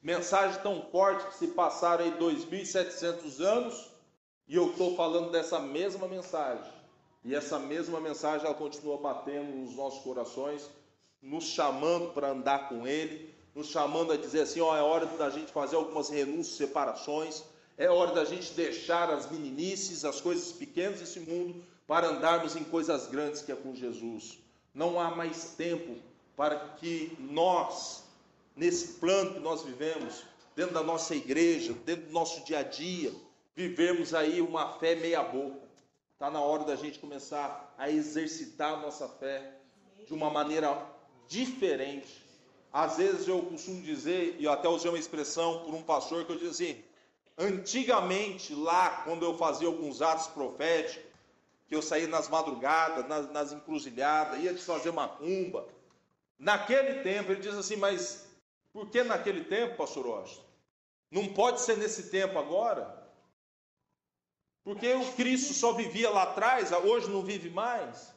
Mensagem 0.00 0.60
tão 0.62 0.82
forte 0.90 1.26
que 1.26 1.36
se 1.36 1.48
passaram 1.48 2.04
aí 2.04 2.12
2.700 2.12 3.40
anos 3.40 3.91
e 4.52 4.54
eu 4.54 4.68
estou 4.68 4.94
falando 4.94 5.30
dessa 5.30 5.58
mesma 5.58 6.06
mensagem. 6.06 6.70
E 7.24 7.34
essa 7.34 7.58
mesma 7.58 7.98
mensagem 7.98 8.44
ela 8.44 8.54
continua 8.54 8.98
batendo 8.98 9.50
nos 9.50 9.74
nossos 9.74 10.04
corações, 10.04 10.68
nos 11.22 11.44
chamando 11.44 12.12
para 12.12 12.32
andar 12.32 12.68
com 12.68 12.86
Ele, 12.86 13.34
nos 13.54 13.68
chamando 13.68 14.12
a 14.12 14.16
dizer 14.18 14.42
assim: 14.42 14.60
ó, 14.60 14.76
é 14.76 14.82
hora 14.82 15.06
da 15.06 15.30
gente 15.30 15.50
fazer 15.50 15.76
algumas 15.76 16.10
renúncias, 16.10 16.54
separações, 16.58 17.42
é 17.78 17.88
hora 17.88 18.12
da 18.12 18.26
gente 18.26 18.52
deixar 18.52 19.08
as 19.08 19.30
meninices, 19.30 20.04
as 20.04 20.20
coisas 20.20 20.52
pequenas 20.52 21.00
desse 21.00 21.20
mundo, 21.20 21.64
para 21.86 22.08
andarmos 22.08 22.54
em 22.54 22.62
coisas 22.62 23.06
grandes 23.06 23.40
que 23.40 23.52
é 23.52 23.56
com 23.56 23.74
Jesus. 23.74 24.38
Não 24.74 25.00
há 25.00 25.10
mais 25.12 25.54
tempo 25.56 25.96
para 26.36 26.58
que 26.76 27.16
nós, 27.18 28.04
nesse 28.54 28.98
plano 29.00 29.32
que 29.32 29.40
nós 29.40 29.62
vivemos, 29.62 30.24
dentro 30.54 30.74
da 30.74 30.82
nossa 30.82 31.14
igreja, 31.14 31.72
dentro 31.86 32.08
do 32.08 32.12
nosso 32.12 32.44
dia 32.44 32.58
a 32.58 32.62
dia, 32.62 33.14
vivemos 33.54 34.14
aí 34.14 34.40
uma 34.40 34.72
fé 34.78 34.94
meia 34.94 35.22
boca. 35.22 35.68
Está 36.12 36.30
na 36.30 36.40
hora 36.40 36.64
da 36.64 36.76
gente 36.76 36.98
começar 36.98 37.74
a 37.76 37.90
exercitar 37.90 38.74
a 38.74 38.76
nossa 38.76 39.08
fé 39.08 39.56
de 40.06 40.14
uma 40.14 40.30
maneira 40.30 40.86
diferente. 41.26 42.22
Às 42.72 42.96
vezes 42.96 43.28
eu 43.28 43.42
costumo 43.42 43.82
dizer, 43.82 44.36
e 44.38 44.48
até 44.48 44.68
usei 44.68 44.90
uma 44.90 44.98
expressão 44.98 45.64
por 45.64 45.74
um 45.74 45.82
pastor 45.82 46.24
que 46.24 46.32
eu 46.32 46.38
dizia 46.38 46.70
assim: 46.70 46.84
antigamente, 47.36 48.54
lá, 48.54 49.02
quando 49.04 49.24
eu 49.24 49.36
fazia 49.36 49.66
alguns 49.66 50.00
atos 50.00 50.28
proféticos, 50.28 51.12
que 51.66 51.74
eu 51.74 51.82
saía 51.82 52.06
nas 52.06 52.28
madrugadas, 52.28 53.08
nas, 53.08 53.30
nas 53.32 53.52
encruzilhadas, 53.52 54.42
ia 54.42 54.52
desfazer 54.52 54.92
macumba. 54.92 55.66
Naquele 56.38 57.02
tempo, 57.02 57.32
ele 57.32 57.40
diz 57.40 57.54
assim, 57.54 57.76
mas 57.76 58.26
por 58.72 58.90
que 58.90 59.02
naquele 59.02 59.44
tempo, 59.44 59.76
pastor 59.76 60.06
Washington? 60.06 60.44
Não 61.10 61.28
pode 61.28 61.60
ser 61.60 61.76
nesse 61.76 62.10
tempo 62.10 62.38
agora? 62.38 63.01
Porque 64.64 64.92
o 64.94 65.12
Cristo 65.12 65.52
só 65.52 65.72
vivia 65.72 66.08
lá 66.10 66.22
atrás, 66.22 66.70
hoje 66.70 67.10
não 67.10 67.22
vive 67.22 67.50
mais. 67.50 68.12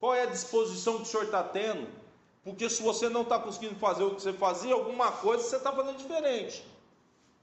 Qual 0.00 0.14
é 0.14 0.22
a 0.22 0.26
disposição 0.26 0.96
que 0.96 1.02
o 1.02 1.06
senhor 1.06 1.24
está 1.24 1.42
tendo? 1.42 1.88
Porque 2.42 2.68
se 2.68 2.82
você 2.82 3.08
não 3.08 3.22
está 3.22 3.38
conseguindo 3.38 3.76
fazer 3.76 4.04
o 4.04 4.14
que 4.14 4.22
você 4.22 4.32
fazia, 4.32 4.74
alguma 4.74 5.12
coisa 5.12 5.42
você 5.42 5.56
está 5.56 5.72
fazendo 5.72 5.98
diferente. 5.98 6.64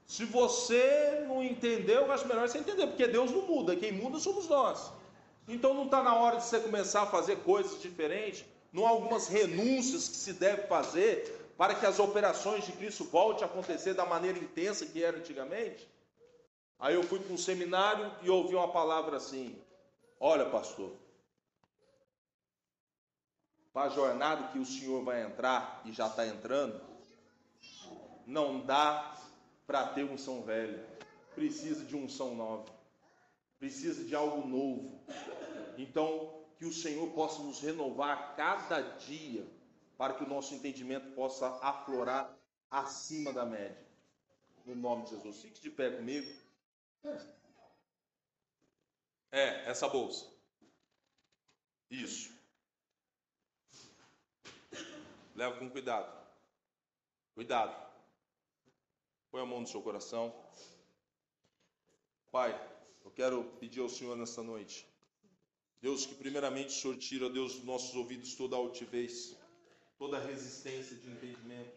Se 0.06 0.24
você 0.24 1.24
não 1.26 1.42
entendeu, 1.42 2.02
eu 2.02 2.12
acho 2.12 2.28
melhor 2.28 2.48
você 2.48 2.58
entender, 2.58 2.86
porque 2.86 3.06
Deus 3.06 3.30
não 3.30 3.42
muda, 3.42 3.74
quem 3.74 3.92
muda 3.92 4.18
somos 4.18 4.48
nós. 4.48 4.90
Então 5.48 5.74
não 5.74 5.84
está 5.84 6.02
na 6.02 6.14
hora 6.14 6.36
de 6.36 6.44
você 6.44 6.60
começar 6.60 7.02
a 7.02 7.06
fazer 7.06 7.36
coisas 7.38 7.80
diferentes, 7.80 8.44
não 8.72 8.86
há 8.86 8.90
algumas 8.90 9.28
renúncias 9.28 10.08
que 10.08 10.16
se 10.16 10.32
deve 10.32 10.66
fazer 10.66 11.52
para 11.56 11.74
que 11.74 11.86
as 11.86 11.98
operações 11.98 12.64
de 12.66 12.72
Cristo 12.72 13.04
voltem 13.04 13.44
a 13.44 13.46
acontecer 13.46 13.94
da 13.94 14.04
maneira 14.04 14.38
intensa 14.38 14.86
que 14.86 15.02
era 15.02 15.16
antigamente? 15.16 15.88
Aí 16.78 16.94
eu 16.94 17.02
fui 17.02 17.18
para 17.18 17.32
um 17.32 17.38
seminário 17.38 18.12
e 18.22 18.30
ouvi 18.30 18.54
uma 18.54 18.70
palavra 18.70 19.16
assim: 19.16 19.58
Olha, 20.20 20.48
pastor, 20.50 20.92
para 23.72 23.90
a 23.90 23.94
jornada 23.94 24.48
que 24.48 24.58
o 24.58 24.64
senhor 24.64 25.04
vai 25.04 25.22
entrar 25.22 25.82
e 25.84 25.92
já 25.92 26.06
está 26.06 26.26
entrando, 26.26 26.80
não 28.26 28.64
dá 28.64 29.16
para 29.66 29.88
ter 29.88 30.04
um 30.04 30.16
São 30.16 30.42
Velho, 30.42 30.84
precisa 31.34 31.84
de 31.84 31.96
um 31.96 32.08
São 32.08 32.34
Nova, 32.34 32.64
precisa 33.58 34.04
de 34.04 34.14
algo 34.14 34.46
novo. 34.46 35.00
Então, 35.76 36.36
que 36.58 36.64
o 36.64 36.72
Senhor 36.72 37.10
possa 37.10 37.42
nos 37.42 37.60
renovar 37.60 38.34
cada 38.36 38.80
dia, 38.80 39.46
para 39.96 40.14
que 40.14 40.24
o 40.24 40.28
nosso 40.28 40.54
entendimento 40.54 41.14
possa 41.14 41.46
aflorar 41.62 42.34
acima 42.70 43.32
da 43.32 43.44
média. 43.44 43.84
No 44.64 44.74
nome 44.74 45.04
de 45.04 45.10
Jesus. 45.10 45.40
Fique 45.42 45.60
de 45.60 45.70
pé 45.70 45.90
comigo. 45.90 46.45
É, 49.32 49.68
essa 49.70 49.88
bolsa. 49.88 50.26
Isso. 51.90 52.34
Leva 55.34 55.58
com 55.58 55.68
cuidado. 55.68 56.26
Cuidado. 57.34 57.86
Põe 59.30 59.42
a 59.42 59.46
mão 59.46 59.60
no 59.60 59.66
seu 59.66 59.82
coração. 59.82 60.34
Pai, 62.32 62.52
eu 63.04 63.10
quero 63.10 63.44
pedir 63.60 63.80
ao 63.80 63.88
Senhor 63.88 64.16
nesta 64.16 64.42
noite. 64.42 64.86
Deus, 65.80 66.06
que 66.06 66.14
primeiramente 66.14 66.68
o 66.68 66.72
Senhor 66.72 66.96
tira, 66.96 67.30
Deus, 67.30 67.56
dos 67.56 67.64
nossos 67.64 67.94
ouvidos 67.94 68.34
toda 68.34 68.56
a 68.56 68.58
altivez, 68.58 69.36
toda 69.98 70.18
resistência 70.18 70.96
de 70.96 71.10
entendimento. 71.10 71.76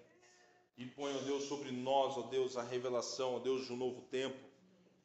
E 0.78 0.86
põe, 0.86 1.14
Deus, 1.26 1.44
sobre 1.44 1.72
nós, 1.72 2.18
ó 2.18 2.22
Deus, 2.24 2.56
a 2.56 2.64
revelação, 2.64 3.36
ó 3.36 3.40
Deus, 3.40 3.66
de 3.66 3.74
um 3.74 3.78
novo 3.78 4.02
tempo 4.04 4.49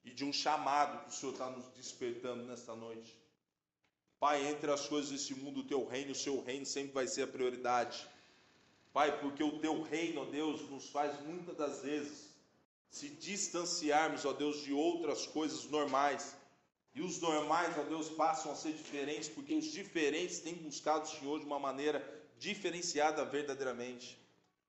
e 0.04 0.10
de 0.10 0.24
um 0.24 0.32
chamado 0.32 1.04
que 1.04 1.10
o 1.10 1.12
Senhor 1.12 1.32
está 1.32 1.48
nos 1.48 1.66
despertando 1.70 2.44
nesta 2.44 2.74
noite. 2.74 3.18
Pai, 4.20 4.46
entre 4.46 4.70
as 4.70 4.86
coisas 4.86 5.10
desse 5.10 5.34
mundo, 5.34 5.60
o 5.60 5.64
teu 5.64 5.86
reino, 5.86 6.12
o 6.12 6.14
seu 6.14 6.42
reino 6.42 6.66
sempre 6.66 6.92
vai 6.92 7.06
ser 7.06 7.22
a 7.22 7.26
prioridade. 7.26 8.06
Pai, 8.92 9.18
porque 9.20 9.42
o 9.42 9.58
teu 9.58 9.82
reino, 9.82 10.22
ó 10.22 10.24
Deus, 10.26 10.68
nos 10.70 10.88
faz 10.88 11.20
muitas 11.22 11.56
das 11.56 11.82
vezes 11.82 12.32
se 12.90 13.08
distanciarmos, 13.08 14.24
ó 14.24 14.32
Deus, 14.32 14.62
de 14.62 14.72
outras 14.72 15.26
coisas 15.26 15.64
normais. 15.64 16.36
E 16.94 17.02
os 17.02 17.20
normais, 17.20 17.76
ó 17.76 17.82
Deus, 17.82 18.08
passam 18.08 18.52
a 18.52 18.54
ser 18.54 18.72
diferentes, 18.72 19.28
porque 19.28 19.52
os 19.52 19.64
diferentes 19.64 20.38
têm 20.38 20.54
buscado 20.54 21.04
o 21.04 21.08
Senhor 21.08 21.40
de 21.40 21.46
uma 21.46 21.58
maneira 21.58 22.00
diferenciada 22.38 23.24
verdadeiramente. 23.24 24.16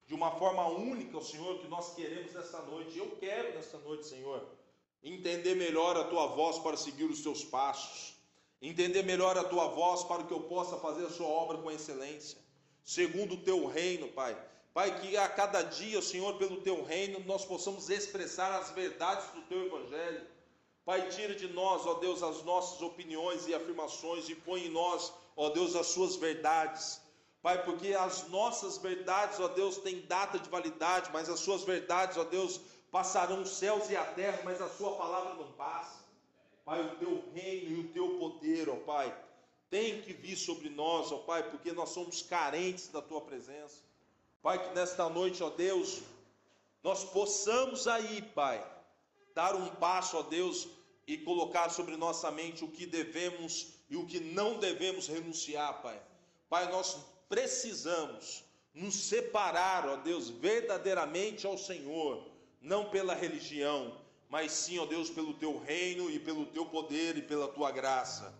De 0.07 0.15
uma 0.15 0.31
forma 0.39 0.67
única, 0.67 1.17
o 1.17 1.23
Senhor, 1.23 1.59
que 1.59 1.67
nós 1.67 1.93
queremos 1.93 2.33
nesta 2.33 2.61
noite. 2.63 2.97
Eu 2.97 3.15
quero 3.17 3.53
nesta 3.53 3.77
noite, 3.77 4.07
Senhor 4.07 4.54
entender 5.05 5.53
melhor 5.53 5.95
a 5.95 6.03
tua 6.05 6.25
voz 6.25 6.57
para 6.57 6.75
seguir 6.75 7.05
os 7.05 7.21
teus 7.21 7.43
passos, 7.43 8.15
entender 8.59 9.03
melhor 9.03 9.37
a 9.37 9.43
tua 9.43 9.67
voz 9.67 10.03
para 10.03 10.23
que 10.23 10.33
eu 10.33 10.41
possa 10.41 10.77
fazer 10.77 11.05
a 11.05 11.11
sua 11.11 11.27
obra 11.27 11.59
com 11.59 11.69
excelência, 11.69 12.39
segundo 12.83 13.35
o 13.35 13.43
teu 13.43 13.67
reino, 13.67 14.07
Pai. 14.07 14.35
Pai, 14.73 14.99
que 14.99 15.15
a 15.15 15.29
cada 15.29 15.61
dia, 15.61 16.01
Senhor, 16.01 16.37
pelo 16.37 16.59
teu 16.61 16.83
reino, 16.83 17.19
nós 17.25 17.45
possamos 17.45 17.89
expressar 17.89 18.51
as 18.59 18.71
verdades 18.71 19.27
do 19.29 19.41
teu 19.43 19.67
evangelho. 19.67 20.25
Pai, 20.83 21.07
tira 21.09 21.35
de 21.35 21.47
nós, 21.47 21.85
ó 21.85 21.93
Deus, 21.95 22.21
as 22.23 22.43
nossas 22.43 22.81
opiniões 22.81 23.47
e 23.47 23.53
afirmações 23.53 24.27
e 24.27 24.35
põe 24.35 24.65
em 24.65 24.69
nós, 24.69 25.13
ó 25.35 25.49
Deus, 25.49 25.75
as 25.75 25.87
suas 25.87 26.15
verdades. 26.15 26.99
Pai, 27.41 27.63
porque 27.63 27.93
as 27.93 28.27
nossas 28.29 28.79
verdades, 28.79 29.39
ó 29.39 29.47
Deus, 29.47 29.77
têm 29.77 30.01
data 30.01 30.39
de 30.39 30.49
validade, 30.49 31.11
mas 31.13 31.29
as 31.29 31.39
suas 31.39 31.63
verdades, 31.63 32.17
ó 32.17 32.23
Deus, 32.23 32.59
Passarão 32.95 33.41
os 33.41 33.49
céus 33.49 33.89
e 33.89 33.95
a 33.97 34.05
terra, 34.05 34.39
mas 34.45 34.61
a 34.61 34.69
sua 34.69 34.95
palavra 34.95 35.33
não 35.33 35.51
passa. 35.51 35.99
Pai, 36.63 36.81
o 36.81 36.95
teu 36.95 37.25
reino 37.33 37.71
e 37.71 37.79
o 37.81 37.89
teu 37.89 38.17
poder, 38.17 38.69
ó 38.69 38.77
Pai, 38.77 39.13
tem 39.69 40.01
que 40.01 40.13
vir 40.13 40.37
sobre 40.37 40.69
nós, 40.69 41.11
ó 41.11 41.17
Pai, 41.17 41.43
porque 41.51 41.73
nós 41.73 41.89
somos 41.89 42.21
carentes 42.21 42.87
da 42.87 43.01
tua 43.01 43.19
presença. 43.19 43.81
Pai, 44.41 44.65
que 44.65 44.73
nesta 44.73 45.09
noite, 45.09 45.43
ó 45.43 45.49
Deus, 45.49 46.03
nós 46.81 47.03
possamos 47.03 47.85
aí, 47.85 48.21
Pai, 48.21 48.65
dar 49.33 49.55
um 49.55 49.67
passo, 49.75 50.15
ó 50.15 50.21
Deus, 50.21 50.65
e 51.05 51.17
colocar 51.17 51.67
sobre 51.71 51.97
nossa 51.97 52.31
mente 52.31 52.63
o 52.63 52.71
que 52.71 52.85
devemos 52.85 53.73
e 53.89 53.97
o 53.97 54.05
que 54.05 54.21
não 54.21 54.57
devemos 54.57 55.09
renunciar, 55.09 55.81
Pai. 55.81 56.01
Pai, 56.47 56.71
nós 56.71 56.97
precisamos 57.27 58.45
nos 58.73 58.95
separar, 58.95 59.85
ó 59.85 59.97
Deus, 59.97 60.29
verdadeiramente 60.29 61.45
ao 61.45 61.57
Senhor 61.57 62.33
não 62.65 62.89
pela 62.89 63.13
religião, 63.13 63.95
mas 64.27 64.51
sim, 64.51 64.79
ó 64.79 64.87
Deus, 64.87 65.07
pelo 65.07 65.35
teu 65.35 65.59
reino 65.59 66.09
e 66.09 66.19
pelo 66.19 66.47
teu 66.47 66.65
poder 66.65 67.15
e 67.15 67.21
pela 67.21 67.47
tua 67.47 67.69
graça. 67.71 68.33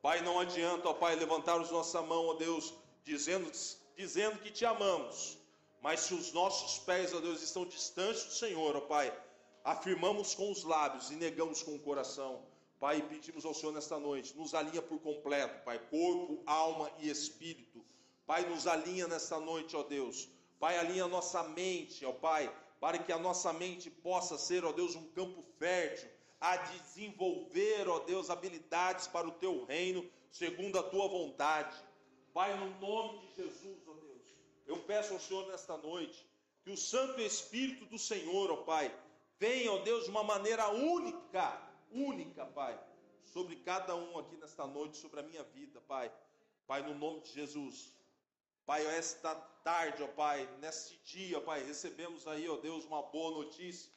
Pai, 0.00 0.22
não 0.22 0.38
adianta, 0.38 0.88
ó 0.88 0.94
Pai, 0.94 1.16
levantarmos 1.16 1.68
nossa 1.70 2.00
mão, 2.00 2.28
ó 2.28 2.34
Deus, 2.34 2.72
dizendo, 3.04 3.50
dizendo 3.96 4.38
que 4.38 4.52
te 4.52 4.64
amamos, 4.64 5.36
mas 5.80 5.98
se 6.00 6.14
os 6.14 6.32
nossos 6.32 6.78
pés, 6.78 7.12
ó 7.12 7.18
Deus, 7.18 7.42
estão 7.42 7.66
distantes 7.66 8.24
do 8.24 8.32
Senhor, 8.32 8.76
ó 8.76 8.80
Pai, 8.82 9.12
afirmamos 9.64 10.32
com 10.32 10.52
os 10.52 10.62
lábios 10.62 11.10
e 11.10 11.16
negamos 11.16 11.60
com 11.60 11.74
o 11.74 11.80
coração. 11.80 12.40
Pai, 12.78 13.02
pedimos 13.02 13.44
ao 13.44 13.52
Senhor 13.52 13.72
nesta 13.72 13.98
noite, 13.98 14.36
nos 14.36 14.54
alinha 14.54 14.80
por 14.80 15.00
completo, 15.00 15.64
Pai, 15.64 15.80
corpo, 15.90 16.40
alma 16.46 16.88
e 17.00 17.10
espírito. 17.10 17.84
Pai, 18.24 18.48
nos 18.48 18.68
alinha 18.68 19.08
nesta 19.08 19.40
noite, 19.40 19.74
ó 19.74 19.82
Deus. 19.82 20.28
Pai, 20.60 20.78
alinha 20.78 21.08
nossa 21.08 21.42
mente, 21.42 22.06
ó 22.06 22.12
Pai, 22.12 22.52
para 22.82 22.98
que 22.98 23.12
a 23.12 23.18
nossa 23.18 23.52
mente 23.52 23.88
possa 23.88 24.36
ser, 24.36 24.64
ó 24.64 24.72
Deus, 24.72 24.96
um 24.96 25.06
campo 25.12 25.40
fértil, 25.56 26.08
a 26.40 26.56
desenvolver, 26.56 27.88
ó 27.88 28.00
Deus, 28.00 28.28
habilidades 28.28 29.06
para 29.06 29.28
o 29.28 29.30
teu 29.30 29.64
reino, 29.66 30.04
segundo 30.32 30.76
a 30.76 30.82
tua 30.82 31.06
vontade. 31.06 31.76
Pai, 32.34 32.58
no 32.58 32.80
nome 32.80 33.20
de 33.20 33.36
Jesus, 33.36 33.86
ó 33.86 33.94
Eu 34.66 34.80
peço 34.80 35.14
ao 35.14 35.20
Senhor 35.20 35.46
nesta 35.46 35.76
noite 35.76 36.26
que 36.64 36.72
o 36.72 36.76
Santo 36.76 37.20
Espírito 37.20 37.84
do 37.84 38.00
Senhor, 38.00 38.50
ó 38.50 38.56
Pai, 38.64 38.92
venha, 39.38 39.70
ó 39.70 39.78
Deus, 39.78 40.06
de 40.06 40.10
uma 40.10 40.24
maneira 40.24 40.68
única, 40.70 41.62
única, 41.92 42.44
Pai, 42.46 42.76
sobre 43.26 43.54
cada 43.54 43.94
um 43.94 44.18
aqui 44.18 44.34
nesta 44.38 44.66
noite, 44.66 44.96
sobre 44.96 45.20
a 45.20 45.22
minha 45.22 45.44
vida, 45.44 45.80
Pai. 45.82 46.10
Pai, 46.66 46.82
no 46.82 46.98
nome 46.98 47.20
de 47.20 47.32
Jesus. 47.32 47.94
Pai, 48.64 48.86
esta 48.86 49.34
tarde, 49.64 50.02
ó 50.02 50.08
Pai, 50.08 50.48
neste 50.60 50.96
dia, 51.04 51.40
Pai, 51.40 51.62
recebemos 51.64 52.26
aí, 52.26 52.48
ó 52.48 52.56
Deus, 52.56 52.84
uma 52.84 53.02
boa 53.02 53.32
notícia. 53.42 53.90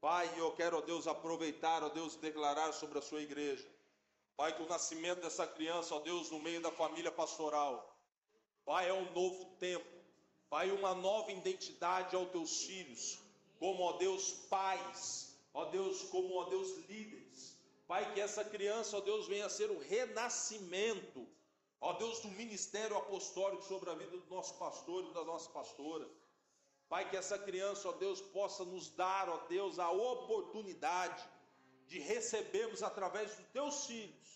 Pai, 0.00 0.32
eu 0.38 0.52
quero, 0.52 0.78
ó 0.78 0.80
Deus, 0.80 1.06
aproveitar, 1.06 1.82
ó 1.82 1.88
Deus, 1.88 2.16
declarar 2.16 2.72
sobre 2.72 2.98
a 2.98 3.02
sua 3.02 3.20
igreja. 3.20 3.68
Pai, 4.36 4.54
que 4.54 4.62
o 4.62 4.68
nascimento 4.68 5.20
dessa 5.20 5.46
criança, 5.46 5.94
ó 5.94 6.00
Deus, 6.00 6.30
no 6.30 6.38
meio 6.38 6.60
da 6.60 6.70
família 6.70 7.10
pastoral. 7.10 7.96
Pai, 8.64 8.88
é 8.88 8.92
um 8.92 9.12
novo 9.12 9.56
tempo. 9.56 9.86
Pai, 10.48 10.70
uma 10.70 10.94
nova 10.94 11.30
identidade 11.30 12.16
aos 12.16 12.30
teus 12.30 12.62
filhos, 12.62 13.18
como, 13.58 13.82
ó 13.82 13.92
Deus, 13.94 14.32
pais, 14.48 15.36
ó 15.52 15.66
Deus, 15.66 16.02
como, 16.04 16.34
ó 16.34 16.44
Deus, 16.44 16.68
líderes. 16.88 17.56
Pai, 17.86 18.12
que 18.14 18.20
essa 18.20 18.44
criança, 18.44 18.96
ó 18.96 19.00
Deus, 19.00 19.26
venha 19.26 19.46
a 19.46 19.50
ser 19.50 19.70
o 19.70 19.78
renascimento, 19.78 21.26
ó 21.80 21.92
Deus, 21.94 22.20
do 22.20 22.28
ministério 22.28 22.96
apostólico 22.96 23.62
sobre 23.62 23.90
a 23.90 23.94
vida 23.94 24.16
do 24.16 24.34
nosso 24.34 24.54
pastor 24.54 25.04
e 25.04 25.14
da 25.14 25.24
nossa 25.24 25.50
pastora. 25.50 26.08
Pai, 26.88 27.08
que 27.08 27.16
essa 27.16 27.38
criança, 27.38 27.88
ó 27.88 27.92
Deus, 27.92 28.20
possa 28.20 28.64
nos 28.64 28.88
dar, 28.90 29.28
ó 29.28 29.36
Deus, 29.46 29.78
a 29.78 29.90
oportunidade 29.90 31.22
de 31.86 31.98
recebermos 31.98 32.82
através 32.82 33.34
dos 33.36 33.46
teus 33.48 33.86
filhos 33.86 34.28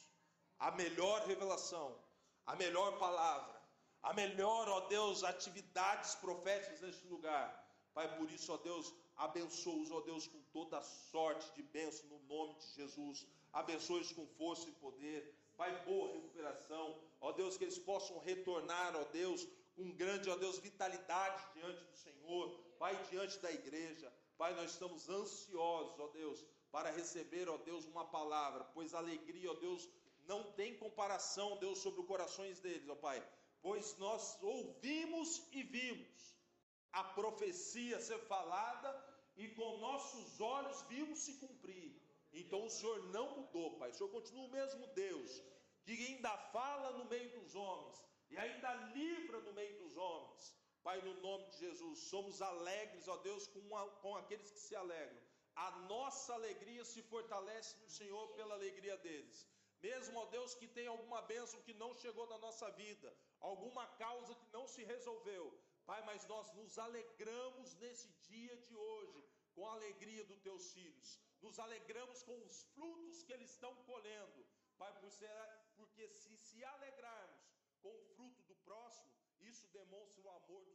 a 0.63 0.71
melhor 0.71 1.27
revelação, 1.27 1.99
a 2.47 2.55
melhor 2.55 2.97
palavra, 2.97 3.61
a 4.01 4.13
melhor, 4.13 4.69
ó 4.69 4.81
Deus, 4.87 5.25
atividades 5.25 6.15
proféticas 6.15 6.81
neste 6.81 7.05
lugar. 7.09 7.47
Pai, 7.93 8.17
por 8.17 8.31
isso, 8.31 8.53
ó 8.53 8.57
Deus, 8.59 8.95
abençoa-os, 9.17 9.91
ó 9.91 10.01
Deus, 10.01 10.29
com 10.29 10.41
toda 10.53 10.81
sorte 10.83 11.53
de 11.57 11.63
bênção 11.65 12.09
no 12.09 12.21
nome 12.21 12.55
de 12.55 12.67
Jesus. 12.75 13.27
Abençoe-os 13.53 14.13
com 14.13 14.25
força 14.39 14.69
e 14.69 14.73
poder. 14.73 15.35
Pai, 15.57 15.85
boa 15.85 16.13
recuperação. 16.13 16.99
Ó 17.21 17.33
Deus, 17.33 17.57
que 17.57 17.65
eles 17.65 17.79
possam 17.79 18.19
retornar, 18.19 18.97
ó 18.97 19.05
Deus, 19.05 19.47
com 19.77 19.91
grande, 19.93 20.31
ó 20.31 20.37
Deus, 20.37 20.59
vitalidade 20.59 21.43
diante 21.55 21.85
do 21.85 21.97
Senhor. 21.97 22.51
Pai, 22.79 22.97
diante 23.11 23.39
da 23.39 23.51
igreja. 23.51 24.13
Pai, 24.37 24.55
nós 24.55 24.73
estamos 24.73 25.09
ansiosos, 25.09 25.99
ó 26.01 26.09
Deus, 26.09 26.45
para 26.71 26.91
receber, 26.91 27.49
ó 27.49 27.57
Deus, 27.59 27.85
uma 27.87 28.05
palavra, 28.05 28.65
pois 28.75 28.95
a 28.95 28.99
alegria, 28.99 29.51
ó 29.51 29.55
Deus, 29.55 29.89
não 30.25 30.53
tem 30.53 30.77
comparação, 30.79 31.59
Deus, 31.59 31.79
sobre 31.79 32.01
os 32.01 32.07
corações 32.07 32.59
deles, 32.61 32.89
ó 32.89 32.97
Pai 32.97 33.23
pois 33.63 33.97
nós 33.97 34.37
ouvimos 34.43 35.41
e 35.53 35.63
vimos 35.63 36.37
a 36.93 37.05
profecia 37.05 38.01
ser 38.01 38.19
falada 38.27 38.91
e 39.37 39.49
com 39.49 39.79
nossos 39.79 40.41
olhos 40.41 40.83
vimos 40.89 41.21
se 41.21 41.35
cumprir. 41.35 42.02
Então 42.33 42.65
o 42.65 42.71
Senhor 42.71 43.03
não 43.11 43.37
mudou, 43.37 43.79
Pai. 43.79 43.91
O 43.91 43.95
Senhor 43.95 44.11
continua 44.11 44.47
o 44.47 44.51
mesmo 44.51 44.87
Deus, 44.89 45.43
que 45.85 45.93
ainda 45.93 46.37
fala 46.53 46.93
no 46.99 47.05
meio 47.07 47.31
dos 47.39 47.55
homens 47.55 48.05
e 48.31 48.37
ainda 48.39 48.73
livra 48.95 49.41
no 49.41 49.53
meio 49.53 49.79
dos 49.79 49.97
homens. 49.97 50.55
Pai, 50.83 51.01
no 51.03 51.15
nome 51.21 51.45
de 51.51 51.59
Jesus, 51.59 51.99
somos 52.11 52.41
alegres, 52.43 53.07
ó 53.07 53.17
Deus, 53.19 53.47
com, 53.47 53.77
a, 53.77 53.89
com 54.03 54.17
aqueles 54.17 54.51
que 54.51 54.59
se 54.59 54.75
alegram. 54.75 55.23
A 55.55 55.71
nossa 55.83 56.33
alegria 56.35 56.85
se 56.85 57.03
fortalece 57.03 57.77
no 57.83 57.89
Senhor 57.89 58.29
pela 58.35 58.55
alegria 58.55 58.97
deles. 58.97 59.47
Mesmo, 59.81 60.19
ó 60.19 60.27
Deus, 60.27 60.55
que 60.55 60.67
tem 60.67 60.87
alguma 60.87 61.21
bênção 61.23 61.61
que 61.63 61.75
não 61.75 61.95
chegou 61.95 62.27
na 62.29 62.39
nossa 62.39 62.71
vida, 62.71 63.15
alguma 63.41 63.87
causa 64.05 64.35
que 64.35 64.47
não 64.53 64.67
se 64.67 64.83
resolveu. 64.85 65.53
Pai, 65.85 66.03
mas 66.07 66.27
nós 66.27 66.53
nos 66.55 66.79
alegramos 66.79 67.75
nesse 67.75 68.09
dia 68.29 68.57
de 68.57 68.75
hoje 68.75 69.25
com 69.55 69.69
a 69.69 69.73
alegria 69.73 70.25
dos 70.25 70.41
teus 70.41 70.73
filhos. 70.73 71.21
Nos 71.41 71.59
alegramos 71.59 72.23
com 72.23 72.39
os 72.47 72.63
frutos 72.75 73.23
que 73.23 73.33
eles 73.33 73.51
estão 73.51 73.75
colhendo. 73.85 74.47
Pai, 74.79 74.93
porque 75.77 76.09
se 76.09 76.37
se 76.37 76.65
alegrarmos 76.65 77.43
com 77.81 77.95
o 77.97 78.05
fruto 78.15 78.43
do 78.45 78.57
próximo, 78.57 79.11
isso 79.41 79.67
demonstra 79.69 80.23
o 80.23 80.31
amor 80.31 80.65
do 80.65 80.75